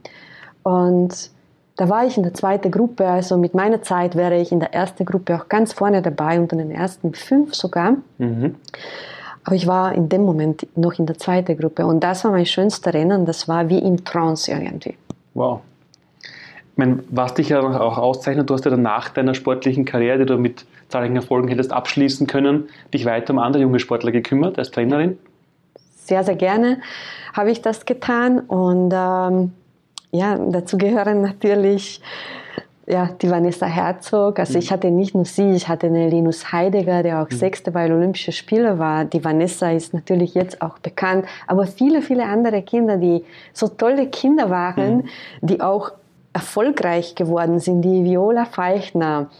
Und 0.64 1.32
da 1.76 1.90
war 1.90 2.06
ich 2.06 2.16
in 2.16 2.24
der 2.24 2.34
zweiten 2.34 2.72
Gruppe, 2.72 3.06
also 3.06 3.38
mit 3.38 3.54
meiner 3.54 3.82
Zeit 3.82 4.16
wäre 4.16 4.38
ich 4.38 4.54
in 4.54 4.62
der 4.62 4.74
ersten 4.74 5.04
Gruppe 5.04 5.36
auch 5.36 5.50
ganz 5.50 5.74
vorne 5.74 6.02
dabei, 6.02 6.40
unter 6.40 6.56
den 6.56 6.72
ersten 6.72 7.14
fünf 7.14 7.54
sogar. 7.54 7.98
Mhm. 8.20 8.56
Aber 9.44 9.56
ich 9.56 9.68
war 9.68 9.94
in 9.94 10.08
dem 10.08 10.24
Moment 10.24 10.66
noch 10.78 10.98
in 10.98 11.08
der 11.08 11.18
zweiten 11.18 11.58
Gruppe 11.58 11.86
und 11.86 12.00
das 12.02 12.24
war 12.24 12.32
mein 12.32 12.46
schönster 12.46 12.94
Rennen, 12.94 13.26
das 13.26 13.50
war 13.50 13.68
wie 13.68 13.80
im 13.80 14.06
Trance 14.06 14.50
irgendwie. 14.50 14.96
Wow. 15.34 15.60
Meine, 16.78 17.00
was 17.10 17.34
dich 17.34 17.50
ja 17.50 17.60
auch 17.60 17.98
auszeichnet, 17.98 18.50
du 18.50 18.54
hast 18.54 18.66
ja 18.66 18.78
nach 18.78 19.10
deiner 19.10 19.34
sportlichen 19.34 19.84
Karriere, 19.84 20.20
die 20.20 20.26
du 20.26 20.38
mit 20.38 20.66
zahlreichen 20.90 21.16
Erfolgen 21.16 21.48
hättest 21.48 21.74
abschließen 21.74 22.28
können, 22.28 22.70
dich 22.94 23.06
weiter 23.06 23.34
um 23.34 23.40
andere 23.40 23.64
junge 23.64 23.80
Sportler 23.80 24.12
gekümmert 24.12 24.58
als 24.58 24.72
Trainerin? 24.72 25.18
Sehr, 25.96 26.24
sehr 26.24 26.36
gerne 26.36 26.78
habe 27.38 27.52
ich 27.52 27.62
das 27.62 27.86
getan 27.86 28.40
und 28.40 28.92
ähm, 28.94 29.52
ja, 30.12 30.38
dazu 30.38 30.78
gehören 30.78 31.22
natürlich 31.22 32.02
ja, 32.88 33.10
die 33.22 33.30
Vanessa 33.30 33.66
Herzog. 33.66 34.40
Also 34.40 34.54
mhm. 34.54 34.60
ich 34.60 34.72
hatte 34.72 34.90
nicht 34.90 35.14
nur 35.14 35.26
sie, 35.26 35.52
ich 35.52 35.68
hatte 35.68 35.88
eine 35.88 36.10
Linus 36.10 36.52
Heidegger, 36.52 37.04
der 37.04 37.22
auch 37.22 37.30
mhm. 37.30 37.36
Sechste 37.36 37.72
bei 37.72 37.94
Olympischen 37.94 38.34
Spielen 38.34 38.80
war. 38.80 39.06
Die 39.06 39.24
Vanessa 39.24 39.72
ist 39.72 39.94
natürlich 39.94 40.34
jetzt 40.34 40.62
auch 40.62 40.80
bekannt, 40.80 41.26
aber 41.46 41.68
viele, 41.68 42.02
viele 42.02 42.24
andere 42.24 42.62
Kinder, 42.62 42.98
die 42.98 43.24
so 43.54 43.68
tolle 43.68 44.08
Kinder 44.08 44.50
waren, 44.50 44.98
mhm. 44.98 45.04
die 45.42 45.62
auch 45.62 45.92
erfolgreich 46.38 47.16
geworden 47.16 47.60
sind, 47.60 47.82
die 47.82 48.04
Viola 48.04 48.46
Feichner. 48.46 49.32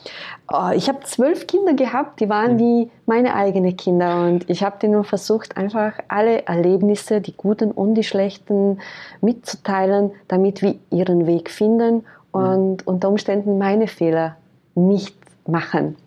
Oh, 0.52 0.72
ich 0.74 0.90
habe 0.90 1.02
zwölf 1.04 1.46
Kinder 1.46 1.76
gehabt, 1.76 2.20
die 2.20 2.28
waren 2.28 2.56
mhm. 2.56 2.60
wie 2.60 2.92
meine 3.06 3.36
eigenen 3.36 3.78
Kinder 3.78 4.24
und 4.26 4.50
ich 4.50 4.64
habe 4.64 4.80
denen 4.80 5.04
versucht, 5.04 5.58
einfach 5.58 5.94
alle 6.08 6.48
Erlebnisse, 6.48 7.22
die 7.22 7.38
guten 7.38 7.70
und 7.72 7.94
die 7.94 8.04
schlechten, 8.04 8.80
mitzuteilen, 9.22 10.12
damit 10.28 10.64
wir 10.64 10.76
ihren 10.90 11.28
Weg 11.28 11.52
finden 11.52 12.04
und 12.32 12.88
unter 12.88 13.10
Umständen 13.10 13.60
meine 13.60 13.88
Fehler 13.88 14.36
nicht 14.74 15.16
machen. 15.48 15.98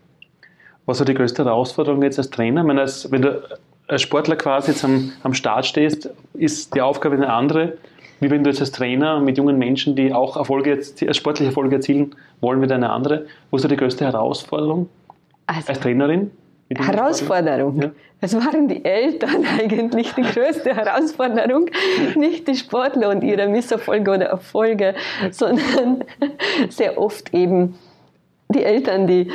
Was 0.86 0.98
war 0.98 1.06
die 1.06 1.14
größte 1.14 1.44
Herausforderung 1.44 2.02
jetzt 2.02 2.18
als 2.18 2.30
Trainer? 2.30 2.62
Ich 2.62 2.66
meine, 2.66 2.80
als, 2.80 3.12
wenn 3.12 3.22
du 3.22 3.40
als 3.86 4.02
Sportler 4.02 4.34
quasi 4.34 4.72
jetzt 4.72 4.84
am, 4.84 5.12
am 5.22 5.34
Start 5.34 5.66
stehst, 5.66 6.10
ist 6.34 6.74
die 6.74 6.80
Aufgabe 6.80 7.14
eine 7.14 7.32
andere, 7.32 7.74
wie 8.20 8.30
wenn 8.30 8.44
du 8.44 8.50
jetzt 8.50 8.60
als 8.60 8.70
Trainer 8.72 9.20
mit 9.20 9.38
jungen 9.38 9.58
Menschen, 9.58 9.96
die 9.96 10.12
auch 10.12 10.36
Erfolge, 10.36 10.80
sportliche 11.12 11.50
Erfolge 11.50 11.76
erzielen 11.76 12.14
wollen, 12.40 12.62
wieder 12.62 12.76
eine 12.76 12.90
andere. 12.90 13.26
Was 13.50 13.62
war 13.62 13.68
die 13.68 13.76
größte 13.76 14.04
Herausforderung 14.04 14.88
also, 15.46 15.68
als 15.68 15.80
Trainerin? 15.80 16.30
Herausforderung. 16.78 17.82
Ja. 17.82 17.90
Es 18.20 18.34
waren 18.34 18.68
die 18.68 18.84
Eltern 18.84 19.44
eigentlich 19.58 20.12
die 20.14 20.22
größte 20.22 20.74
Herausforderung, 20.74 21.66
nicht 22.14 22.46
die 22.46 22.54
Sportler 22.54 23.08
und 23.08 23.24
ihre 23.24 23.48
Misserfolge 23.48 24.12
oder 24.12 24.26
Erfolge, 24.26 24.94
sondern 25.30 26.04
sehr 26.68 26.98
oft 26.98 27.34
eben 27.34 27.76
die 28.48 28.62
Eltern, 28.62 29.06
die 29.06 29.30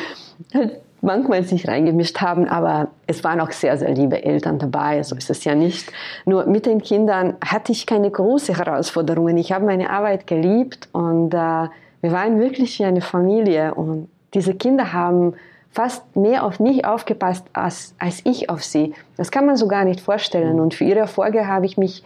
halt 0.54 0.82
manchmal 1.06 1.44
sich 1.44 1.68
reingemischt 1.68 2.20
haben, 2.20 2.48
aber 2.48 2.90
es 3.08 3.24
waren 3.24 3.40
auch 3.40 3.52
sehr, 3.52 3.78
sehr 3.78 3.92
liebe 3.92 4.24
Eltern 4.24 4.60
dabei, 4.60 5.04
so 5.04 5.16
ist 5.16 5.30
es 5.30 5.44
ja 5.44 5.56
nicht. 5.56 5.92
Nur 6.26 6.46
mit 6.48 6.66
den 6.66 6.82
Kindern 6.82 7.36
hatte 7.44 7.72
ich 7.72 7.86
keine 7.86 8.12
große 8.12 8.58
Herausforderungen. 8.58 9.38
Ich 9.38 9.52
habe 9.52 9.66
meine 9.66 9.90
Arbeit 9.90 10.28
geliebt 10.28 10.90
und 10.92 11.34
äh, 11.34 11.38
wir 11.38 12.12
waren 12.12 12.40
wirklich 12.40 12.80
wie 12.80 12.86
eine 12.86 13.02
Familie 13.02 13.74
und 13.74 14.10
diese 14.34 14.54
Kinder 14.54 14.92
haben 14.92 15.34
fast 15.72 16.16
mehr 16.16 16.46
auf 16.46 16.60
mich 16.60 16.86
aufgepasst 16.86 17.46
als, 17.54 17.96
als 18.00 18.22
ich 18.26 18.50
auf 18.50 18.64
sie. 18.64 18.94
Das 19.18 19.32
kann 19.32 19.46
man 19.46 19.58
so 19.58 19.68
gar 19.68 19.86
nicht 19.86 20.00
vorstellen. 20.00 20.60
Und 20.60 20.74
für 20.74 20.86
ihre 20.86 21.00
Erfolge 21.00 21.48
habe 21.48 21.66
ich 21.66 21.78
mich 21.78 22.04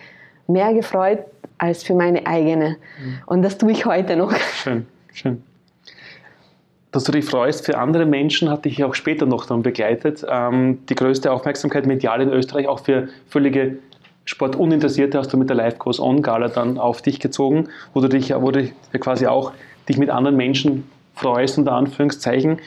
mehr 0.48 0.74
gefreut 0.74 1.20
als 1.58 1.84
für 1.84 1.94
meine 1.94 2.26
eigene. 2.26 2.78
Mhm. 3.04 3.20
Und 3.28 3.42
das 3.44 3.58
tue 3.58 3.72
ich 3.72 3.86
heute 3.86 4.16
noch. 4.16 4.36
Schön, 4.36 4.88
schön. 5.14 5.44
Dass 6.92 7.04
du 7.04 7.12
dich 7.12 7.26
freust 7.26 7.66
für 7.66 7.78
andere 7.78 8.06
Menschen, 8.06 8.50
hat 8.50 8.66
dich 8.66 8.84
auch 8.84 8.96
später 8.96 9.26
noch 9.26 9.46
dann 9.46 9.62
begleitet. 9.62 10.26
Ähm, 10.28 10.80
die 10.88 10.96
größte 10.96 11.32
Aufmerksamkeit 11.32 11.86
medial 11.86 12.22
in 12.22 12.30
Österreich, 12.30 12.68
auch 12.68 12.80
für 12.80 13.10
völlige 13.28 13.78
Sportuninteressierte, 14.26 15.18
hast 15.18 15.32
du 15.32 15.38
mit 15.38 15.50
der 15.50 15.56
Live 15.56 15.78
Goes 15.80 16.00
On 16.00 16.22
Gala 16.22 16.48
dann 16.48 16.78
auf 16.78 17.02
dich 17.02 17.20
gezogen, 17.20 17.70
wo 17.94 18.02
du 18.02 18.10
dich, 18.10 18.34
wo 18.36 18.52
du 18.52 18.72
quasi 19.00 19.28
auch 19.28 19.54
dich 19.88 19.98
mit 19.98 20.10
anderen 20.10 20.36
Menschen 20.36 20.90
freust, 21.16 21.58
unter 21.58 21.74
Anführungszeichen. 21.74 22.60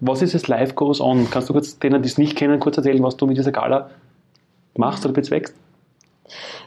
Was 0.00 0.22
ist 0.22 0.34
es 0.34 0.48
Live 0.48 0.74
Goes 0.74 1.00
On? 1.00 1.28
Kannst 1.30 1.48
du 1.48 1.52
kurz 1.52 1.78
denen, 1.78 2.02
die 2.02 2.08
es 2.08 2.18
nicht 2.18 2.36
kennen, 2.36 2.60
kurz 2.60 2.76
erzählen, 2.76 3.02
was 3.02 3.16
du 3.16 3.26
mit 3.26 3.38
dieser 3.38 3.52
Gala 3.52 3.90
machst 4.76 5.04
oder 5.04 5.14
bezweckst? 5.14 5.54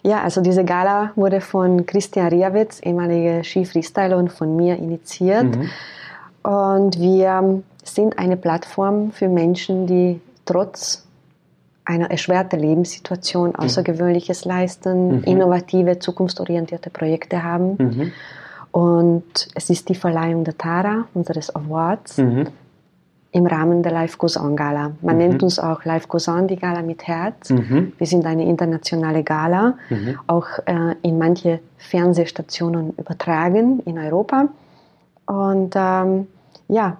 Ja, 0.04 0.22
also 0.22 0.42
diese 0.42 0.64
Gala 0.64 1.12
wurde 1.16 1.42
von 1.42 1.86
Christian 1.86 2.28
Riawitz, 2.28 2.82
ehemaliger 2.84 3.44
Ski-Freestyler, 3.44 4.18
und 4.18 4.32
von 4.32 4.56
mir 4.56 4.78
initiiert. 4.78 5.56
Mhm. 5.56 5.70
Und 6.44 7.00
wir 7.00 7.64
sind 7.84 8.20
eine 8.20 8.38
Plattform 8.38 9.12
für 9.12 9.28
Menschen, 9.28 9.88
die 9.88 10.22
trotz 10.46 11.06
einer 11.86 12.12
erschwerten 12.12 12.60
Lebenssituation 12.60 13.50
mhm. 13.50 13.56
Außergewöhnliches 13.56 14.46
leisten, 14.46 15.18
mhm. 15.18 15.24
innovative, 15.24 16.00
zukunftsorientierte 16.00 16.90
Projekte 16.90 17.44
haben. 17.44 17.76
Mhm. 17.78 18.12
Und 18.72 19.48
es 19.56 19.70
ist 19.70 19.90
die 19.90 19.96
Verleihung 19.96 20.44
der 20.44 20.58
Tara, 20.58 21.06
unseres 21.14 21.56
Awards. 21.56 22.18
Mhm 22.18 22.48
im 23.32 23.46
Rahmen 23.46 23.84
der 23.84 23.92
Live 23.92 24.18
Goes 24.18 24.38
On 24.38 24.56
Gala. 24.56 24.94
Man 25.02 25.16
mhm. 25.16 25.22
nennt 25.22 25.44
uns 25.44 25.60
auch 25.60 25.84
Live 25.86 26.08
Goes 26.08 26.28
On, 26.28 26.48
die 26.48 26.56
Gala 26.56 26.82
mit 26.82 27.08
Herz. 27.08 27.50
Mhm. 27.50 27.94
Wir 27.98 28.08
sind 28.08 28.26
eine 28.26 28.46
internationale 28.46 29.24
Gala, 29.24 29.78
auch 30.28 30.48
äh, 30.66 30.96
in 31.02 31.18
manche 31.18 31.60
Fernsehstationen 31.78 32.94
übertragen 32.98 33.80
in 33.86 34.00
Europa. 34.00 34.48
Und 35.28 35.76
ähm, 35.76 36.28
ja, 36.68 36.98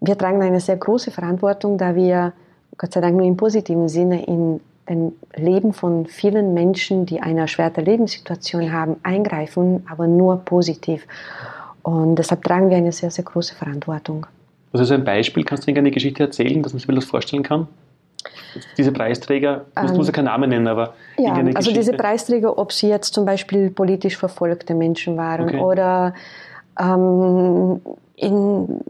wir 0.00 0.18
tragen 0.18 0.42
eine 0.42 0.60
sehr 0.60 0.76
große 0.76 1.10
Verantwortung, 1.10 1.78
da 1.78 1.94
wir 1.94 2.32
Gott 2.76 2.92
sei 2.92 3.00
Dank 3.00 3.16
nur 3.16 3.26
im 3.26 3.36
positiven 3.36 3.88
Sinne 3.88 4.24
in 4.26 4.60
dem 4.88 5.12
Leben 5.34 5.72
von 5.72 6.06
vielen 6.06 6.54
Menschen, 6.54 7.06
die 7.06 7.20
eine 7.20 7.40
erschwerte 7.40 7.80
Lebenssituation 7.80 8.72
haben, 8.72 8.96
eingreifen, 9.02 9.84
aber 9.90 10.06
nur 10.06 10.38
positiv. 10.44 11.06
Und 11.82 12.16
deshalb 12.16 12.42
tragen 12.42 12.70
wir 12.70 12.76
eine 12.76 12.92
sehr, 12.92 13.10
sehr 13.10 13.24
große 13.24 13.54
Verantwortung. 13.54 14.26
Also 14.72 14.84
so 14.84 14.94
ein 14.94 15.04
Beispiel, 15.04 15.44
kannst 15.44 15.66
du 15.66 15.72
mir 15.72 15.78
eine 15.78 15.90
Geschichte 15.90 16.22
erzählen, 16.22 16.62
dass 16.62 16.72
man 16.72 16.80
sich 16.80 16.94
das 16.94 17.04
vorstellen 17.04 17.42
kann? 17.42 17.68
Diese 18.76 18.92
Preisträger, 18.92 19.66
ähm, 19.76 19.96
muss 19.96 20.06
ja 20.06 20.12
keinen 20.12 20.26
Namen 20.26 20.50
nennen, 20.50 20.66
aber 20.66 20.94
ja, 21.18 21.34
also 21.54 21.72
diese 21.72 21.92
Preisträger, 21.92 22.58
ob 22.58 22.72
sie 22.72 22.88
jetzt 22.88 23.12
zum 23.12 23.24
Beispiel 23.24 23.70
politisch 23.70 24.16
verfolgte 24.16 24.74
Menschen 24.74 25.16
waren 25.16 25.48
okay. 25.48 25.58
oder 25.58 26.14
ähm, 26.78 27.80
in, 28.16 28.80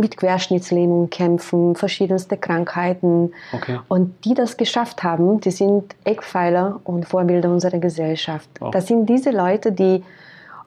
mit 0.00 0.16
Querschnittslähmung 0.16 1.10
kämpfen, 1.10 1.74
verschiedenste 1.76 2.36
Krankheiten. 2.36 3.32
Okay. 3.52 3.78
Und 3.88 4.24
die 4.24 4.34
das 4.34 4.56
geschafft 4.56 5.02
haben, 5.02 5.40
die 5.40 5.50
sind 5.50 5.94
Eckpfeiler 6.04 6.80
und 6.84 7.06
Vorbilder 7.06 7.50
unserer 7.50 7.78
Gesellschaft. 7.78 8.48
Wow. 8.60 8.70
Das 8.70 8.86
sind 8.86 9.06
diese 9.06 9.30
Leute, 9.30 9.72
die 9.72 10.02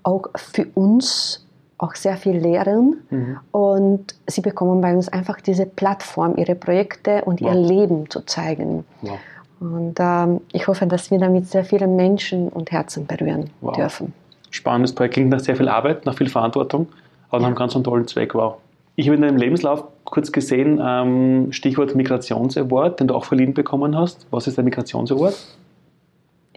auch 0.03 0.29
für 0.35 0.67
uns 0.75 1.45
auch 1.77 1.95
sehr 1.95 2.17
viel 2.17 2.37
lehren 2.37 3.01
mhm. 3.09 3.39
und 3.51 4.15
sie 4.27 4.41
bekommen 4.41 4.79
bei 4.79 4.95
uns 4.95 5.09
einfach 5.09 5.41
diese 5.41 5.65
Plattform, 5.65 6.35
ihre 6.37 6.55
Projekte 6.55 7.25
und 7.25 7.41
wow. 7.41 7.49
ihr 7.49 7.59
Leben 7.59 8.09
zu 8.09 8.21
zeigen. 8.21 8.85
Wow. 9.01 9.17
Und 9.59 9.95
ähm, 9.99 10.41
ich 10.51 10.67
hoffe, 10.67 10.85
dass 10.85 11.09
wir 11.09 11.19
damit 11.19 11.47
sehr 11.47 11.65
viele 11.65 11.87
Menschen 11.87 12.49
und 12.49 12.71
Herzen 12.71 13.05
berühren 13.05 13.49
wow. 13.61 13.75
dürfen. 13.75 14.13
Spannendes 14.53 14.93
Projekt, 14.93 15.15
klingt 15.15 15.29
nach 15.31 15.39
sehr 15.39 15.55
viel 15.55 15.67
Arbeit, 15.67 16.05
nach 16.05 16.15
viel 16.15 16.29
Verantwortung, 16.29 16.87
aber 17.29 17.39
nach 17.39 17.47
einem 17.47 17.55
ganz 17.55 17.73
tollen 17.73 18.07
Zweck. 18.07 18.35
Wow. 18.35 18.57
Ich 18.95 19.07
habe 19.07 19.15
in 19.15 19.23
deinem 19.23 19.37
Lebenslauf 19.37 19.83
kurz 20.03 20.31
gesehen, 20.31 20.79
ähm, 20.79 21.51
Stichwort 21.51 21.95
Migrationsaward, 21.95 22.99
den 22.99 23.07
du 23.07 23.15
auch 23.15 23.25
verliehen 23.25 23.55
bekommen 23.55 23.97
hast. 23.97 24.27
Was 24.29 24.45
ist 24.45 24.57
der 24.57 24.63
Migrationsaward? 24.63 25.33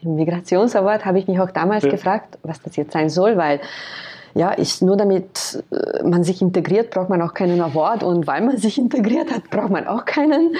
Im 0.02 0.16
Migrationsaward 0.16 1.06
habe 1.06 1.18
ich 1.18 1.26
mich 1.26 1.40
auch 1.40 1.50
damals 1.50 1.84
ja. 1.84 1.90
gefragt, 1.90 2.36
was 2.42 2.60
das 2.60 2.76
jetzt 2.76 2.92
sein 2.92 3.08
soll, 3.08 3.38
weil 3.38 3.60
ja, 4.36 4.50
ist 4.50 4.82
nur 4.82 4.98
damit 4.98 5.64
äh, 5.70 6.02
man 6.02 6.22
sich 6.22 6.42
integriert, 6.42 6.90
braucht 6.90 7.08
man 7.08 7.22
auch 7.22 7.32
keinen 7.32 7.58
Award 7.60 8.02
und 8.02 8.26
weil 8.26 8.42
man 8.42 8.58
sich 8.58 8.76
integriert 8.86 9.32
hat, 9.32 9.48
braucht 9.50 9.70
man 9.70 9.86
auch 9.86 10.04
keinen. 10.04 10.54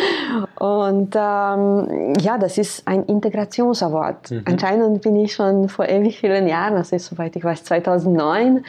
Und 0.58 1.14
ähm, 1.14 2.14
ja, 2.18 2.38
das 2.38 2.56
ist 2.56 2.88
ein 2.88 3.04
Integrationsaward. 3.04 4.30
Mhm. 4.30 4.42
Anscheinend 4.46 5.02
bin 5.02 5.16
ich 5.16 5.34
schon 5.34 5.68
vor 5.68 5.86
ewig 5.86 6.18
vielen 6.18 6.48
Jahren, 6.48 6.74
also 6.74 6.96
soweit 6.96 7.36
ich 7.36 7.44
weiß 7.44 7.64
2009, 7.64 8.64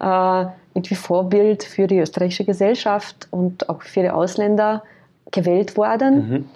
äh, 0.00 0.44
irgendwie 0.74 0.94
Vorbild 0.94 1.64
für 1.64 1.88
die 1.88 1.98
österreichische 1.98 2.44
Gesellschaft 2.44 3.26
und 3.32 3.68
auch 3.68 3.82
für 3.82 4.02
die 4.02 4.10
Ausländer 4.10 4.84
gewählt 5.32 5.76
worden. 5.76 6.46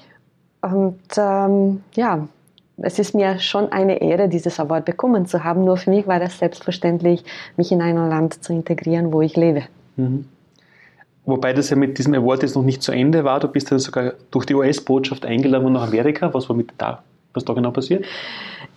Mhm. 0.62 0.70
Und 0.70 1.00
ähm, 1.18 1.82
ja, 1.94 2.28
es 2.78 2.98
ist 2.98 3.14
mir 3.14 3.38
schon 3.38 3.72
eine 3.72 4.00
Ehre, 4.00 4.28
dieses 4.28 4.60
Award 4.60 4.84
bekommen 4.84 5.26
zu 5.26 5.44
haben. 5.44 5.64
Nur 5.64 5.76
für 5.76 5.90
mich 5.90 6.06
war 6.06 6.20
das 6.20 6.38
selbstverständlich, 6.38 7.24
mich 7.56 7.72
in 7.72 7.80
ein 7.80 7.96
Land 7.96 8.44
zu 8.44 8.52
integrieren, 8.52 9.12
wo 9.12 9.22
ich 9.22 9.36
lebe. 9.36 9.62
Mhm. 9.96 10.26
Wobei 11.24 11.52
das 11.52 11.70
ja 11.70 11.76
mit 11.76 11.98
diesem 11.98 12.14
Award 12.14 12.42
jetzt 12.42 12.54
noch 12.54 12.62
nicht 12.62 12.82
zu 12.82 12.92
Ende 12.92 13.24
war. 13.24 13.40
Du 13.40 13.48
bist 13.48 13.72
dann 13.72 13.80
sogar 13.80 14.12
durch 14.30 14.46
die 14.46 14.54
US-Botschaft 14.54 15.26
eingeladen 15.26 15.72
nach 15.72 15.88
Amerika. 15.88 16.32
Was 16.32 16.48
war 16.48 16.54
mit 16.54 16.70
da? 16.78 17.02
Was 17.34 17.44
da 17.44 17.52
genau 17.52 17.72
passiert? 17.72 18.04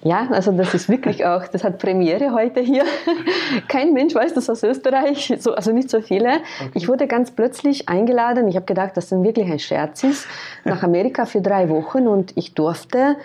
Ja, 0.01 0.29
also 0.31 0.53
das 0.53 0.73
ist 0.73 0.87
wirklich 0.87 1.25
auch, 1.25 1.45
das 1.47 1.63
hat 1.63 1.77
Premiere 1.77 2.33
heute 2.33 2.61
hier. 2.61 2.85
Kein 3.67 3.93
Mensch 3.93 4.15
weiß 4.15 4.33
das 4.33 4.49
aus 4.49 4.63
Österreich, 4.63 5.33
so, 5.39 5.53
also 5.53 5.73
nicht 5.73 5.89
so 5.89 6.01
viele. 6.01 6.29
Okay. 6.29 6.71
Ich 6.73 6.87
wurde 6.87 7.05
ganz 7.05 7.31
plötzlich 7.31 7.89
eingeladen. 7.89 8.47
Ich 8.47 8.55
habe 8.55 8.65
gedacht, 8.65 8.95
dass 8.95 9.09
das 9.09 9.21
wirklich 9.21 9.51
ein 9.51 9.59
Scherz 9.59 10.03
ist, 10.03 10.25
nach 10.63 10.83
Amerika 10.83 11.25
für 11.25 11.41
drei 11.41 11.69
Wochen 11.69 12.07
und 12.07 12.35
ich 12.37 12.53
durfte 12.53 13.17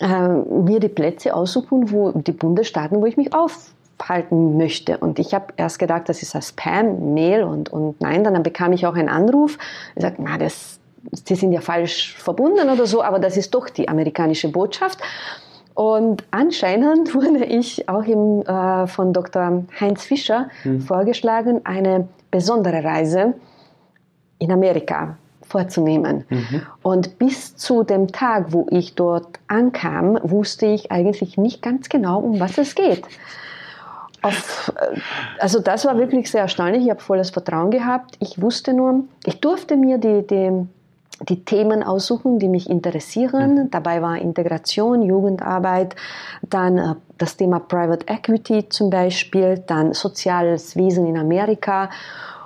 äh, 0.00 0.28
mir 0.28 0.80
die 0.80 0.88
Plätze 0.88 1.34
aussuchen, 1.34 1.90
wo 1.90 2.10
die 2.12 2.32
Bundesstaaten, 2.32 3.00
wo 3.00 3.06
ich 3.06 3.16
mich 3.16 3.32
aufhalten 3.32 4.56
möchte. 4.56 4.98
Und 4.98 5.18
ich 5.18 5.34
habe 5.34 5.46
erst 5.56 5.78
gedacht, 5.78 6.08
das 6.08 6.22
ist 6.22 6.34
ein 6.34 6.42
Spam-Mail 6.42 7.44
und, 7.44 7.72
und 7.72 8.00
nein, 8.00 8.24
dann 8.24 8.42
bekam 8.42 8.72
ich 8.72 8.86
auch 8.86 8.94
einen 8.94 9.08
Anruf. 9.08 9.58
Ich 9.94 10.02
sagte, 10.02 10.22
na, 10.22 10.36
das, 10.36 10.80
die 11.28 11.34
sind 11.34 11.52
ja 11.52 11.60
falsch 11.60 12.16
verbunden 12.16 12.68
oder 12.68 12.86
so, 12.86 13.02
aber 13.02 13.18
das 13.18 13.36
ist 13.36 13.54
doch 13.54 13.68
die 13.68 13.88
amerikanische 13.88 14.48
Botschaft. 14.48 14.98
Und 15.74 16.24
anscheinend 16.30 17.14
wurde 17.14 17.44
ich 17.44 17.88
auch 17.88 18.04
im, 18.04 18.42
äh, 18.42 18.86
von 18.86 19.12
Dr. 19.12 19.64
Heinz 19.78 20.04
Fischer 20.04 20.48
hm. 20.62 20.80
vorgeschlagen, 20.80 21.60
eine 21.64 22.08
besondere 22.30 22.82
Reise 22.82 23.34
in 24.40 24.50
Amerika 24.50 25.16
vorzunehmen. 25.46 26.24
Mhm. 26.28 26.62
Und 26.82 27.18
bis 27.18 27.56
zu 27.56 27.84
dem 27.84 28.08
Tag, 28.08 28.52
wo 28.52 28.66
ich 28.70 28.94
dort 28.94 29.38
ankam, 29.48 30.18
wusste 30.22 30.66
ich 30.66 30.90
eigentlich 30.90 31.36
nicht 31.36 31.62
ganz 31.62 31.88
genau, 31.88 32.20
um 32.20 32.40
was 32.40 32.58
es 32.58 32.74
geht. 32.74 33.04
Auf, 34.22 34.72
äh, 34.80 34.98
also 35.38 35.60
das 35.60 35.84
war 35.84 35.98
wirklich 35.98 36.30
sehr 36.30 36.42
erstaunlich. 36.42 36.84
Ich 36.84 36.90
habe 36.90 37.00
volles 37.00 37.30
Vertrauen 37.30 37.70
gehabt. 37.70 38.16
Ich 38.20 38.40
wusste 38.40 38.72
nur, 38.72 39.04
ich 39.26 39.40
durfte 39.40 39.76
mir 39.76 39.98
die, 39.98 40.26
die, 40.26 40.66
die 41.28 41.44
Themen 41.44 41.82
aussuchen, 41.82 42.38
die 42.38 42.48
mich 42.48 42.70
interessieren. 42.70 43.54
Mhm. 43.54 43.70
Dabei 43.70 44.00
war 44.00 44.16
Integration, 44.16 45.02
Jugendarbeit, 45.02 45.94
dann 46.42 46.78
äh, 46.78 46.94
das 47.18 47.36
Thema 47.36 47.60
Private 47.60 48.06
Equity 48.08 48.68
zum 48.68 48.90
Beispiel, 48.90 49.62
dann 49.66 49.92
soziales 49.92 50.74
Wesen 50.74 51.06
in 51.06 51.18
Amerika 51.18 51.90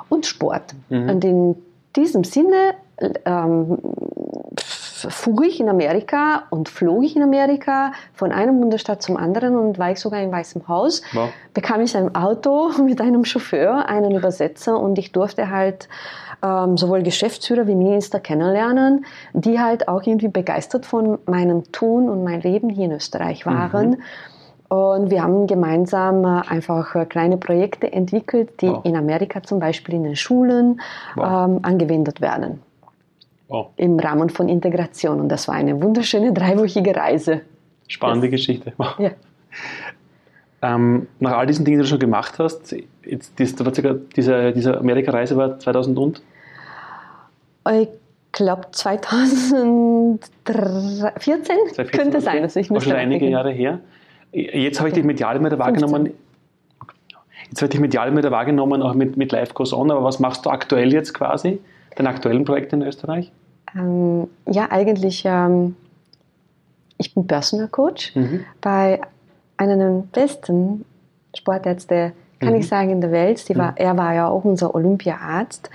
und 0.08 0.26
Sport. 0.26 0.74
Mhm. 0.88 1.08
Und 1.08 1.24
in 1.24 1.56
diesem 1.94 2.24
Sinne 2.24 2.74
ähm, 3.24 3.78
fuhr 5.08 5.42
ich 5.44 5.60
in 5.60 5.68
Amerika 5.68 6.44
und 6.50 6.68
flog 6.68 7.04
ich 7.04 7.16
in 7.16 7.22
Amerika 7.22 7.92
von 8.14 8.32
einem 8.32 8.60
Bundesstaat 8.60 9.02
zum 9.02 9.16
anderen 9.16 9.56
und 9.56 9.78
war 9.78 9.92
ich 9.92 10.00
sogar 10.00 10.20
im 10.20 10.32
Weißen 10.32 10.66
Haus. 10.66 11.02
Wow. 11.12 11.30
Bekam 11.54 11.80
ich 11.80 11.96
ein 11.96 12.14
Auto 12.14 12.70
mit 12.84 13.00
einem 13.00 13.24
Chauffeur, 13.24 13.88
einen 13.88 14.12
Übersetzer 14.12 14.78
und 14.78 14.98
ich 14.98 15.12
durfte 15.12 15.50
halt 15.50 15.88
ähm, 16.42 16.76
sowohl 16.76 17.02
Geschäftsführer 17.02 17.66
wie 17.66 17.74
Minister 17.74 18.20
kennenlernen, 18.20 19.04
die 19.32 19.60
halt 19.60 19.88
auch 19.88 20.02
irgendwie 20.02 20.28
begeistert 20.28 20.86
von 20.86 21.18
meinem 21.26 21.70
Tun 21.72 22.08
und 22.08 22.24
meinem 22.24 22.40
Leben 22.40 22.68
hier 22.68 22.86
in 22.86 22.92
Österreich 22.92 23.46
waren. 23.46 23.90
Mhm. 23.90 24.02
Und 24.68 25.10
wir 25.10 25.22
haben 25.22 25.46
gemeinsam 25.46 26.24
äh, 26.24 26.42
einfach 26.46 26.94
äh, 26.94 27.06
kleine 27.06 27.38
Projekte 27.38 27.90
entwickelt, 27.90 28.60
die 28.60 28.68
wow. 28.68 28.84
in 28.84 28.96
Amerika 28.96 29.42
zum 29.42 29.60
Beispiel 29.60 29.94
in 29.94 30.04
den 30.04 30.16
Schulen 30.16 30.80
wow. 31.16 31.48
ähm, 31.48 31.60
angewendet 31.62 32.20
werden. 32.20 32.60
Wow. 33.48 33.70
Im 33.76 33.98
Rahmen 33.98 34.30
von 34.30 34.48
Integration. 34.48 35.20
Und 35.20 35.28
das 35.28 35.48
war 35.48 35.54
eine 35.54 35.82
wunderschöne 35.82 36.32
dreiwöchige 36.32 36.94
Reise. 36.94 37.42
Spannende 37.88 38.28
das, 38.28 38.32
Geschichte. 38.32 38.72
Ja. 38.98 39.10
Ähm, 40.60 41.06
nach 41.20 41.36
all 41.38 41.46
diesen 41.46 41.64
Dingen, 41.64 41.78
die 41.78 41.84
du 41.84 41.88
schon 41.88 42.00
gemacht 42.00 42.38
hast, 42.38 42.74
jetzt, 43.04 43.38
diese, 43.38 44.52
diese 44.52 44.78
Amerika-Reise 44.78 45.36
war 45.36 45.58
2000 45.58 45.98
und? 45.98 46.20
Ich 47.70 47.88
glaube 48.32 48.62
2014 48.72 50.18
2014 50.44 51.86
könnte 51.92 52.20
sein. 52.20 52.42
Also 52.42 52.58
ich 52.60 52.70
muss 52.70 52.84
schon 52.84 52.94
einige 52.94 53.28
Jahre 53.28 53.52
her. 53.52 53.80
Jetzt 54.32 54.80
habe 54.80 54.88
ich 54.88 54.94
dich 54.94 55.04
medial 55.04 55.42
wieder 55.44 55.58
wahrgenommen. 55.58 56.12
Jetzt 57.48 57.62
habe 57.62 57.66
ich 57.66 57.70
dich 57.70 57.80
medial 57.80 58.14
wieder 58.16 58.30
wahrgenommen, 58.30 58.82
auch 58.82 58.94
mit, 58.94 59.16
mit 59.16 59.32
Live 59.32 59.54
Goes 59.54 59.72
On. 59.72 59.90
Aber 59.90 60.04
was 60.04 60.18
machst 60.18 60.44
du 60.44 60.50
aktuell 60.50 60.92
jetzt 60.92 61.14
quasi? 61.14 61.60
Deine 61.96 62.10
aktuellen 62.10 62.44
Projekte 62.44 62.76
in 62.76 62.82
Österreich? 62.82 63.32
Ähm, 63.74 64.28
ja, 64.46 64.70
eigentlich, 64.70 65.24
ähm, 65.24 65.76
ich 66.96 67.14
bin 67.14 67.26
Personal 67.26 67.68
Coach 67.68 68.14
mhm. 68.14 68.44
bei 68.60 69.00
einer 69.56 69.76
der 69.76 70.04
besten 70.12 70.84
Sportärzte, 71.36 72.12
kann 72.40 72.50
mhm. 72.50 72.60
ich 72.60 72.68
sagen, 72.68 72.90
in 72.90 73.00
der 73.00 73.10
Welt. 73.10 73.56
War, 73.56 73.72
mhm. 73.72 73.76
Er 73.76 73.96
war 73.96 74.14
ja 74.14 74.28
auch 74.28 74.44
unser 74.44 74.74
Olympiaarzt. 74.74 75.70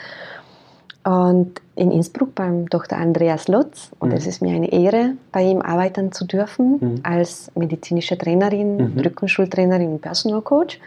Und 1.06 1.62
in 1.76 1.92
Innsbruck 1.92 2.34
beim 2.34 2.70
Dr. 2.70 2.98
Andreas 2.98 3.50
Lutz. 3.50 3.92
Und 4.00 4.10
mhm. 4.10 4.16
es 4.16 4.26
ist 4.26 4.42
mir 4.42 4.56
eine 4.56 4.72
Ehre, 4.72 5.16
bei 5.32 5.44
ihm 5.44 5.62
arbeiten 5.62 6.12
zu 6.12 6.26
dürfen 6.26 6.78
mhm. 6.80 7.00
als 7.04 7.52
medizinische 7.56 8.18
Trainerin, 8.18 8.78
mhm. 8.78 9.00
Rückenschultrainerin 9.00 9.94
und 9.94 10.02
Personal 10.02 10.42
Coach. 10.42 10.80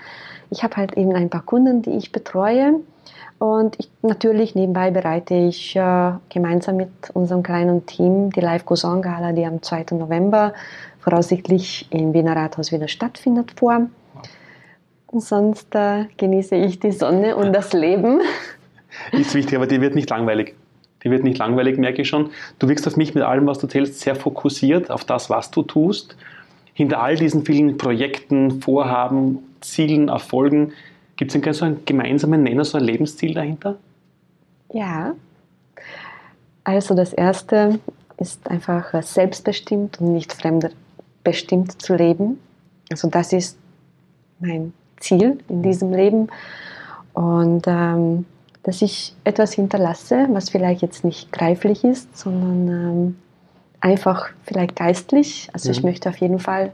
Ich 0.51 0.63
habe 0.63 0.77
halt 0.77 0.97
eben 0.97 1.15
ein 1.15 1.29
paar 1.29 1.43
Kunden, 1.43 1.83
die 1.83 1.91
ich 1.91 2.13
betreue. 2.13 2.81
Und 3.39 3.77
ich, 3.79 3.91
natürlich 4.03 4.55
nebenbei 4.55 4.91
bereite 4.91 5.35
ich 5.35 5.77
äh, 5.77 6.13
gemeinsam 6.31 6.77
mit 6.77 6.91
unserem 7.13 7.43
kleinen 7.43 7.85
Team 7.85 8.31
die 8.31 8.41
Live 8.41 8.65
Goes 8.65 8.83
Gala, 8.83 9.33
die 9.33 9.45
am 9.45 9.63
2. 9.63 9.87
November 9.93 10.55
voraussichtlich 11.01 11.87
im 11.91 12.15
Wiener 12.15 12.35
Rathaus 12.35 12.73
wieder 12.73 12.89
stattfindet, 12.89 13.53
vor. 13.57 13.89
Und 15.07 15.21
sonst 15.21 15.75
äh, 15.75 16.07
genieße 16.17 16.57
ich 16.57 16.81
die 16.81 16.93
Sonne 16.93 17.37
und 17.37 17.53
das 17.53 17.73
Leben. 17.73 18.21
Ist 19.13 19.35
wichtig, 19.35 19.55
aber 19.57 19.67
die 19.67 19.81
wird 19.81 19.95
nicht 19.95 20.11
langweilig. 20.11 20.55
Die 21.05 21.11
wird 21.11 21.23
nicht 21.23 21.39
langweilig, 21.39 21.79
merke 21.79 22.03
ich 22.03 22.09
schon. 22.09 22.31
Du 22.59 22.69
wirkst 22.69 22.87
auf 22.89 22.97
mich 22.97 23.15
mit 23.15 23.23
allem, 23.23 23.47
was 23.47 23.59
du 23.59 23.67
erzählst, 23.67 24.01
sehr 24.01 24.17
fokussiert 24.17 24.91
auf 24.91 25.05
das, 25.05 25.31
was 25.31 25.51
du 25.51 25.63
tust. 25.63 26.17
Hinter 26.73 27.01
all 27.01 27.17
diesen 27.17 27.45
vielen 27.45 27.79
Projekten, 27.79 28.61
Vorhaben, 28.61 29.39
Zielen, 29.61 30.09
Erfolgen, 30.09 30.73
gibt 31.17 31.35
es 31.35 31.41
denn 31.41 31.53
so 31.53 31.65
einen 31.65 31.85
gemeinsamen 31.85 32.43
Nenner, 32.43 32.65
so 32.65 32.79
ein 32.79 32.85
Lebensziel 32.85 33.35
dahinter? 33.35 33.77
Ja. 34.73 35.15
Also 36.65 36.95
das 36.95 37.13
erste 37.13 37.79
ist 38.19 38.49
einfach 38.51 39.03
selbstbestimmt 39.03 40.01
und 40.01 40.13
nicht 40.13 40.33
fremdbestimmt 40.33 41.81
zu 41.81 41.95
leben. 41.95 42.41
Also 42.91 43.09
das 43.09 43.33
ist 43.33 43.59
mein 44.41 44.73
Ziel 44.99 45.39
in 45.49 45.63
diesem 45.63 45.93
Leben. 45.93 46.29
Und 47.15 47.65
ähm, 47.67 48.27
dass 48.63 48.83
ich 48.83 49.15
etwas 49.25 49.53
hinterlasse, 49.53 50.27
was 50.31 50.51
vielleicht 50.51 50.83
jetzt 50.83 51.05
nicht 51.05 51.31
greiflich 51.33 51.85
ist, 51.85 52.19
sondern 52.19 52.69
ähm, 52.69 53.17
einfach 53.81 54.31
vielleicht 54.45 54.77
geistlich. 54.77 55.49
Also 55.53 55.69
mhm. 55.69 55.73
ich 55.73 55.83
möchte 55.83 56.09
auf 56.09 56.17
jeden 56.17 56.41
Fall 56.41 56.73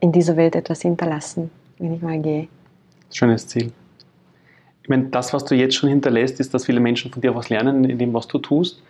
in 0.00 0.12
dieser 0.12 0.36
Welt 0.36 0.56
etwas 0.56 0.80
hinterlassen, 0.80 1.50
wenn 1.78 1.94
ich 1.94 2.02
mal 2.02 2.18
gehe. 2.18 2.48
Schönes 3.12 3.46
Ziel. 3.46 3.72
Ich 4.82 4.88
meine, 4.88 5.04
das, 5.04 5.32
was 5.32 5.44
du 5.44 5.54
jetzt 5.54 5.76
schon 5.76 5.88
hinterlässt, 5.88 6.40
ist, 6.40 6.54
dass 6.54 6.66
viele 6.66 6.80
Menschen 6.80 7.10
von 7.10 7.22
dir 7.22 7.34
was 7.34 7.48
lernen 7.48 7.84
in 7.84 7.98
dem, 7.98 8.12
was 8.14 8.28
du 8.28 8.38
tust. 8.38 8.82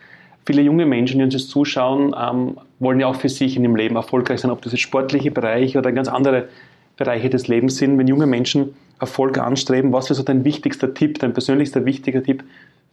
Viele 0.47 0.63
junge 0.63 0.87
Menschen, 0.87 1.19
die 1.19 1.25
uns 1.25 1.35
jetzt 1.35 1.51
zuschauen, 1.51 2.15
ähm, 2.19 2.57
wollen 2.79 3.01
ja 3.01 3.07
auch 3.07 3.17
für 3.17 3.29
sich 3.29 3.57
in 3.57 3.63
dem 3.63 3.77
Leben 3.77 3.97
erfolgreich 3.97 4.41
sein, 4.41 4.51
ob 4.51 4.63
das 4.63 4.73
jetzt 4.73 4.81
sportliche 4.81 5.31
Bereiche 5.31 5.79
oder 5.79 5.93
ganz 5.93 6.09
andere 6.09 6.49
Bereiche 6.97 7.29
des 7.29 7.49
Lebens 7.49 7.77
sind. 7.77 7.99
Wenn 7.99 8.07
junge 8.07 8.27
Menschen 8.27 8.75
Erfolg 8.99 9.39
anstreben, 9.39 9.93
was 9.93 10.07
wäre 10.07 10.15
so 10.15 10.23
dein 10.23 10.45
wichtigster 10.45 10.93
Tipp, 10.93 11.19
dein 11.19 11.33
persönlichster 11.33 11.85
wichtiger 11.85 12.23
Tipp 12.23 12.45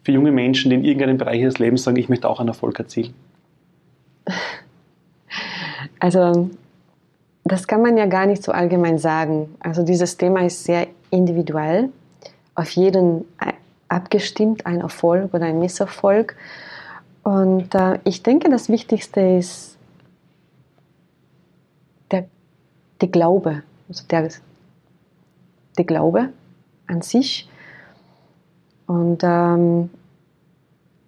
für 0.04 0.12
junge 0.12 0.32
Menschen, 0.32 0.70
die 0.70 0.78
in 0.78 0.84
irgendeinem 0.84 1.18
Bereich 1.18 1.42
des 1.42 1.60
Lebens 1.60 1.84
sagen, 1.84 1.98
ich 1.98 2.10
möchte 2.10 2.30
auch 2.30 2.40
einen 2.40 2.50
Erfolg 2.50 2.80
erzielen? 2.80 3.14
Also, 6.00 6.50
das 7.44 7.68
kann 7.68 7.82
man 7.82 7.98
ja 7.98 8.06
gar 8.06 8.26
nicht 8.26 8.44
so 8.44 8.52
allgemein 8.52 8.98
sagen. 8.98 9.56
Also, 9.60 9.84
dieses 9.84 10.18
Thema 10.18 10.46
ist 10.46 10.64
sehr 10.64 10.88
individuell, 11.10 11.90
auf 12.56 12.70
jeden 12.72 13.26
abgestimmt, 13.88 14.66
ein 14.66 14.82
Erfolg 14.82 15.34
oder 15.34 15.46
ein 15.46 15.60
Misserfolg. 15.60 16.36
Und 17.24 17.74
äh, 17.76 18.00
ich 18.04 18.24
denke, 18.24 18.50
das 18.50 18.70
Wichtigste 18.70 19.22
ist 19.22 19.78
der, 22.12 22.26
der 23.02 23.08
Glaube, 23.10 23.64
also 23.90 24.04
der, 24.10 24.30
der 25.78 25.86
Glaube 25.86 26.30
an 26.88 27.02
sich 27.02 27.50
und 28.86 29.24
ähm, 29.24 29.90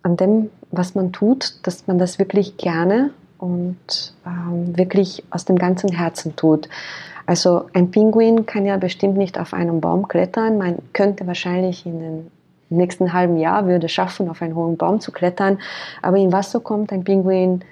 an 0.04 0.18
dem, 0.18 0.50
was 0.72 0.96
man 0.96 1.12
tut, 1.14 1.60
dass 1.64 1.88
man 1.88 1.98
das 1.98 2.20
wirklich 2.20 2.58
gerne 2.58 3.12
und 3.38 4.14
ähm, 4.26 4.78
wirklich 4.78 5.24
aus 5.30 5.46
dem 5.46 5.58
ganzen 5.58 5.92
Herzen 5.92 6.36
tut. 6.36 6.68
Also 7.30 7.70
ein 7.74 7.92
Pinguin 7.92 8.48
kann 8.48 8.66
ja 8.66 8.78
bestimmt 8.78 9.16
nicht 9.16 9.40
auf 9.40 9.54
einem 9.54 9.82
Baum 9.82 10.08
klettern. 10.08 10.58
Man 10.58 10.80
könnte 10.94 11.28
wahrscheinlich 11.28 11.86
in 11.86 12.00
den 12.00 12.32
nächsten 12.72 13.14
halben 13.14 13.38
Jahr 13.38 13.68
würde 13.68 13.88
schaffen, 13.88 14.30
auf 14.30 14.42
einen 14.42 14.56
hohen 14.56 14.78
Baum 14.78 15.00
zu 15.00 15.12
klettern. 15.12 15.60
Aber 16.02 16.18
im 16.18 16.34
Wasser 16.34 16.60
kommt 16.60 16.92
ein 16.92 17.04
Pinguin 17.04 17.64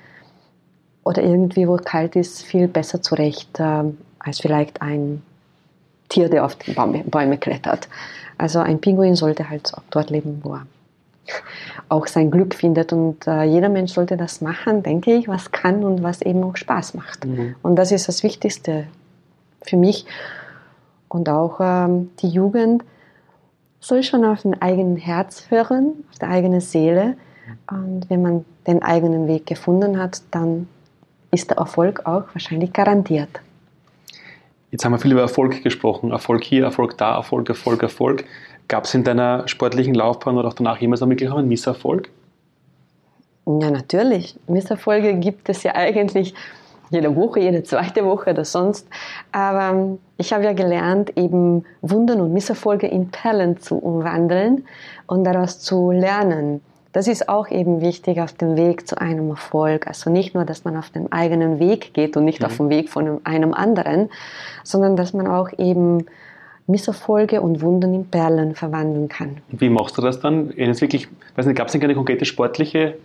oder 1.03 1.23
irgendwie, 1.23 1.67
wo 1.67 1.75
kalt 1.77 2.15
ist, 2.15 2.43
viel 2.43 2.67
besser 2.67 3.01
zurecht 3.01 3.59
äh, 3.59 3.85
als 4.19 4.41
vielleicht 4.41 4.83
ein 4.83 5.23
Tier, 6.07 6.29
der 6.29 6.45
auf 6.45 6.53
die 6.53 6.73
Bäume, 6.73 7.03
Bäume 7.05 7.39
klettert. 7.39 7.89
Also 8.37 8.59
ein 8.59 8.79
Pinguin 8.79 9.15
sollte 9.15 9.49
halt 9.49 9.73
auch 9.73 9.81
dort 9.89 10.11
leben, 10.11 10.39
wo 10.43 10.53
er 10.53 10.67
auch 11.89 12.05
sein 12.05 12.29
Glück 12.29 12.53
findet. 12.53 12.93
Und 12.93 13.25
äh, 13.25 13.41
jeder 13.45 13.69
Mensch 13.69 13.93
sollte 13.93 14.17
das 14.17 14.39
machen, 14.39 14.83
denke 14.83 15.15
ich, 15.15 15.27
was 15.27 15.51
kann 15.51 15.83
und 15.83 16.03
was 16.03 16.21
eben 16.21 16.43
auch 16.43 16.55
Spaß 16.57 16.93
macht. 16.93 17.25
Mhm. 17.25 17.55
Und 17.63 17.75
das 17.75 17.91
ist 17.91 18.07
das 18.07 18.21
Wichtigste 18.21 18.85
für 19.61 19.77
mich. 19.77 20.05
Und 21.09 21.29
auch 21.29 21.59
ähm, 21.59 22.11
die 22.19 22.29
Jugend 22.29 22.83
soll 23.79 24.03
schon 24.03 24.25
auf 24.25 24.41
den 24.41 24.61
eigenen 24.61 24.97
Herz 24.97 25.45
hören, 25.49 26.03
auf 26.11 26.19
die 26.19 26.25
eigene 26.25 26.61
Seele. 26.61 27.15
Und 27.69 28.09
wenn 28.09 28.21
man 28.21 28.45
den 28.65 28.81
eigenen 28.81 29.27
Weg 29.27 29.45
gefunden 29.45 29.99
hat, 29.99 30.21
dann 30.31 30.67
ist 31.31 31.49
der 31.49 31.57
Erfolg 31.57 32.05
auch 32.05 32.23
wahrscheinlich 32.33 32.73
garantiert. 32.73 33.29
Jetzt 34.71 34.83
haben 34.83 34.91
wir 34.91 34.99
viel 34.99 35.13
über 35.13 35.21
Erfolg 35.21 35.63
gesprochen. 35.63 36.11
Erfolg 36.11 36.43
hier, 36.43 36.63
Erfolg 36.63 36.97
da, 36.97 37.15
Erfolg, 37.15 37.47
Erfolg, 37.47 37.81
Erfolg. 37.83 38.25
Gab 38.67 38.83
es 38.83 38.93
in 38.93 39.05
deiner 39.05 39.47
sportlichen 39.47 39.93
Laufbahn 39.93 40.37
oder 40.37 40.49
auch 40.49 40.53
danach 40.53 40.79
jemals 40.79 40.99
wirklich 41.01 41.31
einen 41.31 41.47
Misserfolg? 41.47 42.09
Ja, 43.45 43.71
natürlich. 43.71 44.35
Misserfolge 44.47 45.15
gibt 45.15 45.47
es 45.47 45.63
ja 45.63 45.73
eigentlich 45.73 46.33
jede 46.89 47.15
Woche, 47.15 47.39
jede 47.39 47.63
zweite 47.63 48.05
Woche 48.05 48.31
oder 48.31 48.45
sonst. 48.45 48.87
Aber 49.31 49.97
ich 50.17 50.33
habe 50.33 50.43
ja 50.43 50.53
gelernt, 50.53 51.17
eben 51.17 51.65
Wunden 51.81 52.21
und 52.21 52.33
Misserfolge 52.33 52.87
in 52.87 53.09
Perlen 53.09 53.57
zu 53.59 53.77
umwandeln 53.77 54.65
und 55.05 55.23
daraus 55.23 55.59
zu 55.59 55.91
lernen. 55.91 56.61
Das 56.93 57.07
ist 57.07 57.29
auch 57.29 57.49
eben 57.49 57.81
wichtig 57.81 58.21
auf 58.21 58.33
dem 58.33 58.55
Weg 58.57 58.87
zu 58.87 58.99
einem 58.99 59.29
Erfolg. 59.29 59.85
Also 59.87 60.09
nicht 60.09 60.33
nur, 60.33 60.45
dass 60.45 60.63
man 60.63 60.77
auf 60.77 60.89
dem 60.89 61.11
eigenen 61.11 61.59
Weg 61.59 61.93
geht 61.93 62.17
und 62.17 62.25
nicht 62.25 62.39
mhm. 62.39 62.45
auf 62.45 62.57
dem 62.57 62.69
Weg 62.69 62.89
von 62.89 63.23
einem 63.25 63.53
anderen, 63.53 64.09
sondern 64.63 64.95
dass 64.95 65.13
man 65.13 65.27
auch 65.27 65.49
eben 65.57 66.05
Misserfolge 66.65 67.41
und 67.41 67.61
Wunden 67.61 67.93
in 67.93 68.05
Perlen 68.05 68.55
verwandeln 68.55 69.07
kann. 69.07 69.37
Wie 69.49 69.69
machst 69.69 69.97
du 69.97 70.01
das 70.01 70.19
dann? 70.19 70.51
Jetzt 70.55 70.81
wirklich, 70.81 71.07
weiß 71.35 71.45
nicht, 71.45 71.57
gab 71.57 71.67
es 71.67 71.71
denn 71.71 71.81
keine 71.81 71.95
konkrete 71.95 72.25
sportliche 72.25 72.95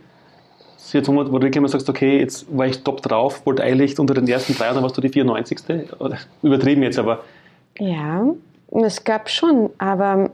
Situation, 0.93 1.33
wo 1.33 1.39
du 1.39 1.47
wirklich 1.47 1.61
mal 1.61 1.69
sagst, 1.69 1.89
okay, 1.89 2.19
jetzt 2.19 2.47
war 2.57 2.67
ich 2.67 2.83
top 2.83 3.01
drauf, 3.01 3.47
wollte 3.47 3.63
eigentlich 3.63 3.99
unter 3.99 4.15
den 4.15 4.29
ersten 4.29 4.55
drei 4.55 4.73
dann 4.73 4.83
warst 4.83 4.97
du 4.97 5.01
die 5.01 5.09
94. 5.09 5.59
Übertrieben 6.43 6.83
jetzt, 6.83 6.99
aber. 6.99 7.25
Ja, 7.79 8.27
es 8.71 9.03
gab 9.03 9.31
schon, 9.31 9.71
aber. 9.79 10.31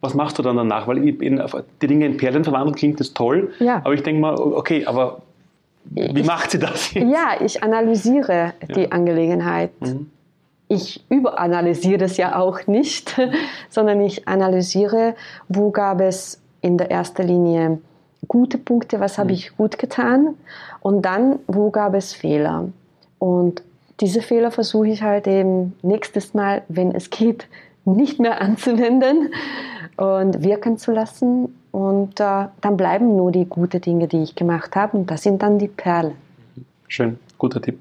Was 0.00 0.14
machst 0.14 0.36
du 0.38 0.42
dann 0.42 0.56
danach? 0.56 0.88
Weil 0.88 0.98
in, 1.08 1.40
die 1.80 1.86
Dinge 1.86 2.06
in 2.06 2.16
Perlen 2.16 2.42
verwandeln 2.42 2.74
klingt 2.74 2.98
das 2.98 3.14
toll, 3.14 3.52
ja. 3.60 3.76
aber 3.76 3.94
ich 3.94 4.02
denke 4.02 4.20
mal, 4.20 4.34
okay, 4.34 4.84
aber 4.84 5.22
wie 5.84 6.20
ich, 6.20 6.26
macht 6.26 6.50
sie 6.50 6.58
das 6.58 6.92
jetzt? 6.92 7.08
Ja, 7.08 7.40
ich 7.40 7.62
analysiere 7.62 8.54
ja. 8.68 8.74
die 8.74 8.90
Angelegenheit. 8.90 9.70
Mhm 9.80 10.10
ich 10.72 11.04
überanalysiere 11.10 12.04
es 12.04 12.16
ja 12.16 12.38
auch 12.38 12.66
nicht, 12.66 13.20
sondern 13.68 14.00
ich 14.00 14.26
analysiere, 14.26 15.14
wo 15.48 15.70
gab 15.70 16.00
es 16.00 16.40
in 16.62 16.78
der 16.78 16.90
ersten 16.90 17.26
Linie 17.26 17.78
gute 18.28 18.58
Punkte, 18.58 19.00
was 19.00 19.18
habe 19.18 19.30
mhm. 19.30 19.34
ich 19.34 19.56
gut 19.56 19.78
getan 19.78 20.34
und 20.80 21.02
dann, 21.02 21.38
wo 21.46 21.70
gab 21.70 21.94
es 21.94 22.12
Fehler. 22.12 22.68
Und 23.18 23.62
diese 24.00 24.22
Fehler 24.22 24.50
versuche 24.50 24.88
ich 24.88 25.02
halt 25.02 25.26
eben 25.26 25.74
nächstes 25.82 26.34
Mal, 26.34 26.62
wenn 26.68 26.92
es 26.92 27.10
geht, 27.10 27.46
nicht 27.84 28.18
mehr 28.20 28.40
anzuwenden 28.40 29.32
und 29.96 30.42
wirken 30.42 30.78
zu 30.78 30.92
lassen. 30.92 31.54
Und 31.70 32.20
äh, 32.20 32.46
dann 32.60 32.76
bleiben 32.76 33.16
nur 33.16 33.32
die 33.32 33.46
guten 33.46 33.80
Dinge, 33.80 34.08
die 34.08 34.22
ich 34.22 34.34
gemacht 34.34 34.76
habe. 34.76 34.96
Und 34.96 35.10
das 35.10 35.22
sind 35.22 35.42
dann 35.42 35.58
die 35.58 35.68
Perlen. 35.68 36.14
Schön, 36.88 37.18
guter 37.38 37.62
Tipp. 37.62 37.78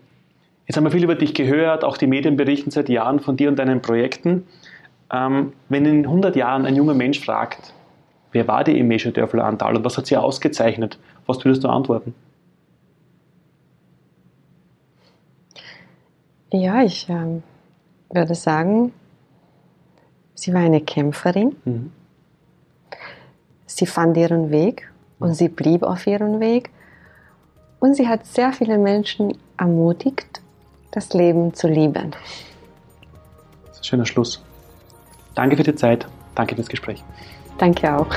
Jetzt 0.67 0.77
haben 0.77 0.85
wir 0.85 0.91
viel 0.91 1.03
über 1.03 1.15
dich 1.15 1.33
gehört, 1.33 1.83
auch 1.83 1.97
die 1.97 2.07
Medien 2.07 2.37
berichten 2.37 2.71
seit 2.71 2.87
Jahren 2.87 3.19
von 3.19 3.35
dir 3.35 3.49
und 3.49 3.59
deinen 3.59 3.81
Projekten. 3.81 4.47
Ähm, 5.11 5.51
wenn 5.67 5.85
in 5.85 6.05
100 6.05 6.35
Jahren 6.37 6.65
ein 6.65 6.75
junger 6.75 6.93
Mensch 6.93 7.19
fragt, 7.19 7.73
wer 8.31 8.47
war 8.47 8.63
die 8.63 8.79
Emesche 8.79 9.11
Dörfler 9.11 9.45
Antal 9.45 9.75
und 9.75 9.83
was 9.83 9.97
hat 9.97 10.07
sie 10.07 10.17
ausgezeichnet, 10.17 10.97
was 11.25 11.43
würdest 11.43 11.63
du 11.63 11.69
antworten? 11.69 12.13
Ja, 16.51 16.83
ich 16.83 17.07
ähm, 17.09 17.43
würde 18.09 18.35
sagen, 18.35 18.91
sie 20.35 20.53
war 20.53 20.61
eine 20.61 20.81
Kämpferin. 20.81 21.55
Mhm. 21.63 21.91
Sie 23.65 23.85
fand 23.85 24.17
ihren 24.17 24.51
Weg 24.51 24.91
und 25.19 25.33
sie 25.33 25.47
blieb 25.47 25.83
auf 25.83 26.05
ihrem 26.07 26.41
Weg. 26.41 26.69
Und 27.79 27.95
sie 27.95 28.07
hat 28.07 28.25
sehr 28.25 28.51
viele 28.51 28.77
Menschen 28.77 29.37
ermutigt 29.57 30.41
das 30.91 31.13
Leben 31.13 31.53
zu 31.53 31.67
lieben. 31.67 32.11
Das 33.65 33.75
ist 33.75 33.79
ein 33.79 33.83
schöner 33.85 34.05
Schluss. 34.05 34.43
Danke 35.35 35.55
für 35.55 35.63
die 35.63 35.75
Zeit. 35.75 36.05
Danke 36.35 36.55
fürs 36.55 36.67
Gespräch. 36.67 37.01
Dankjewel. 37.57 38.07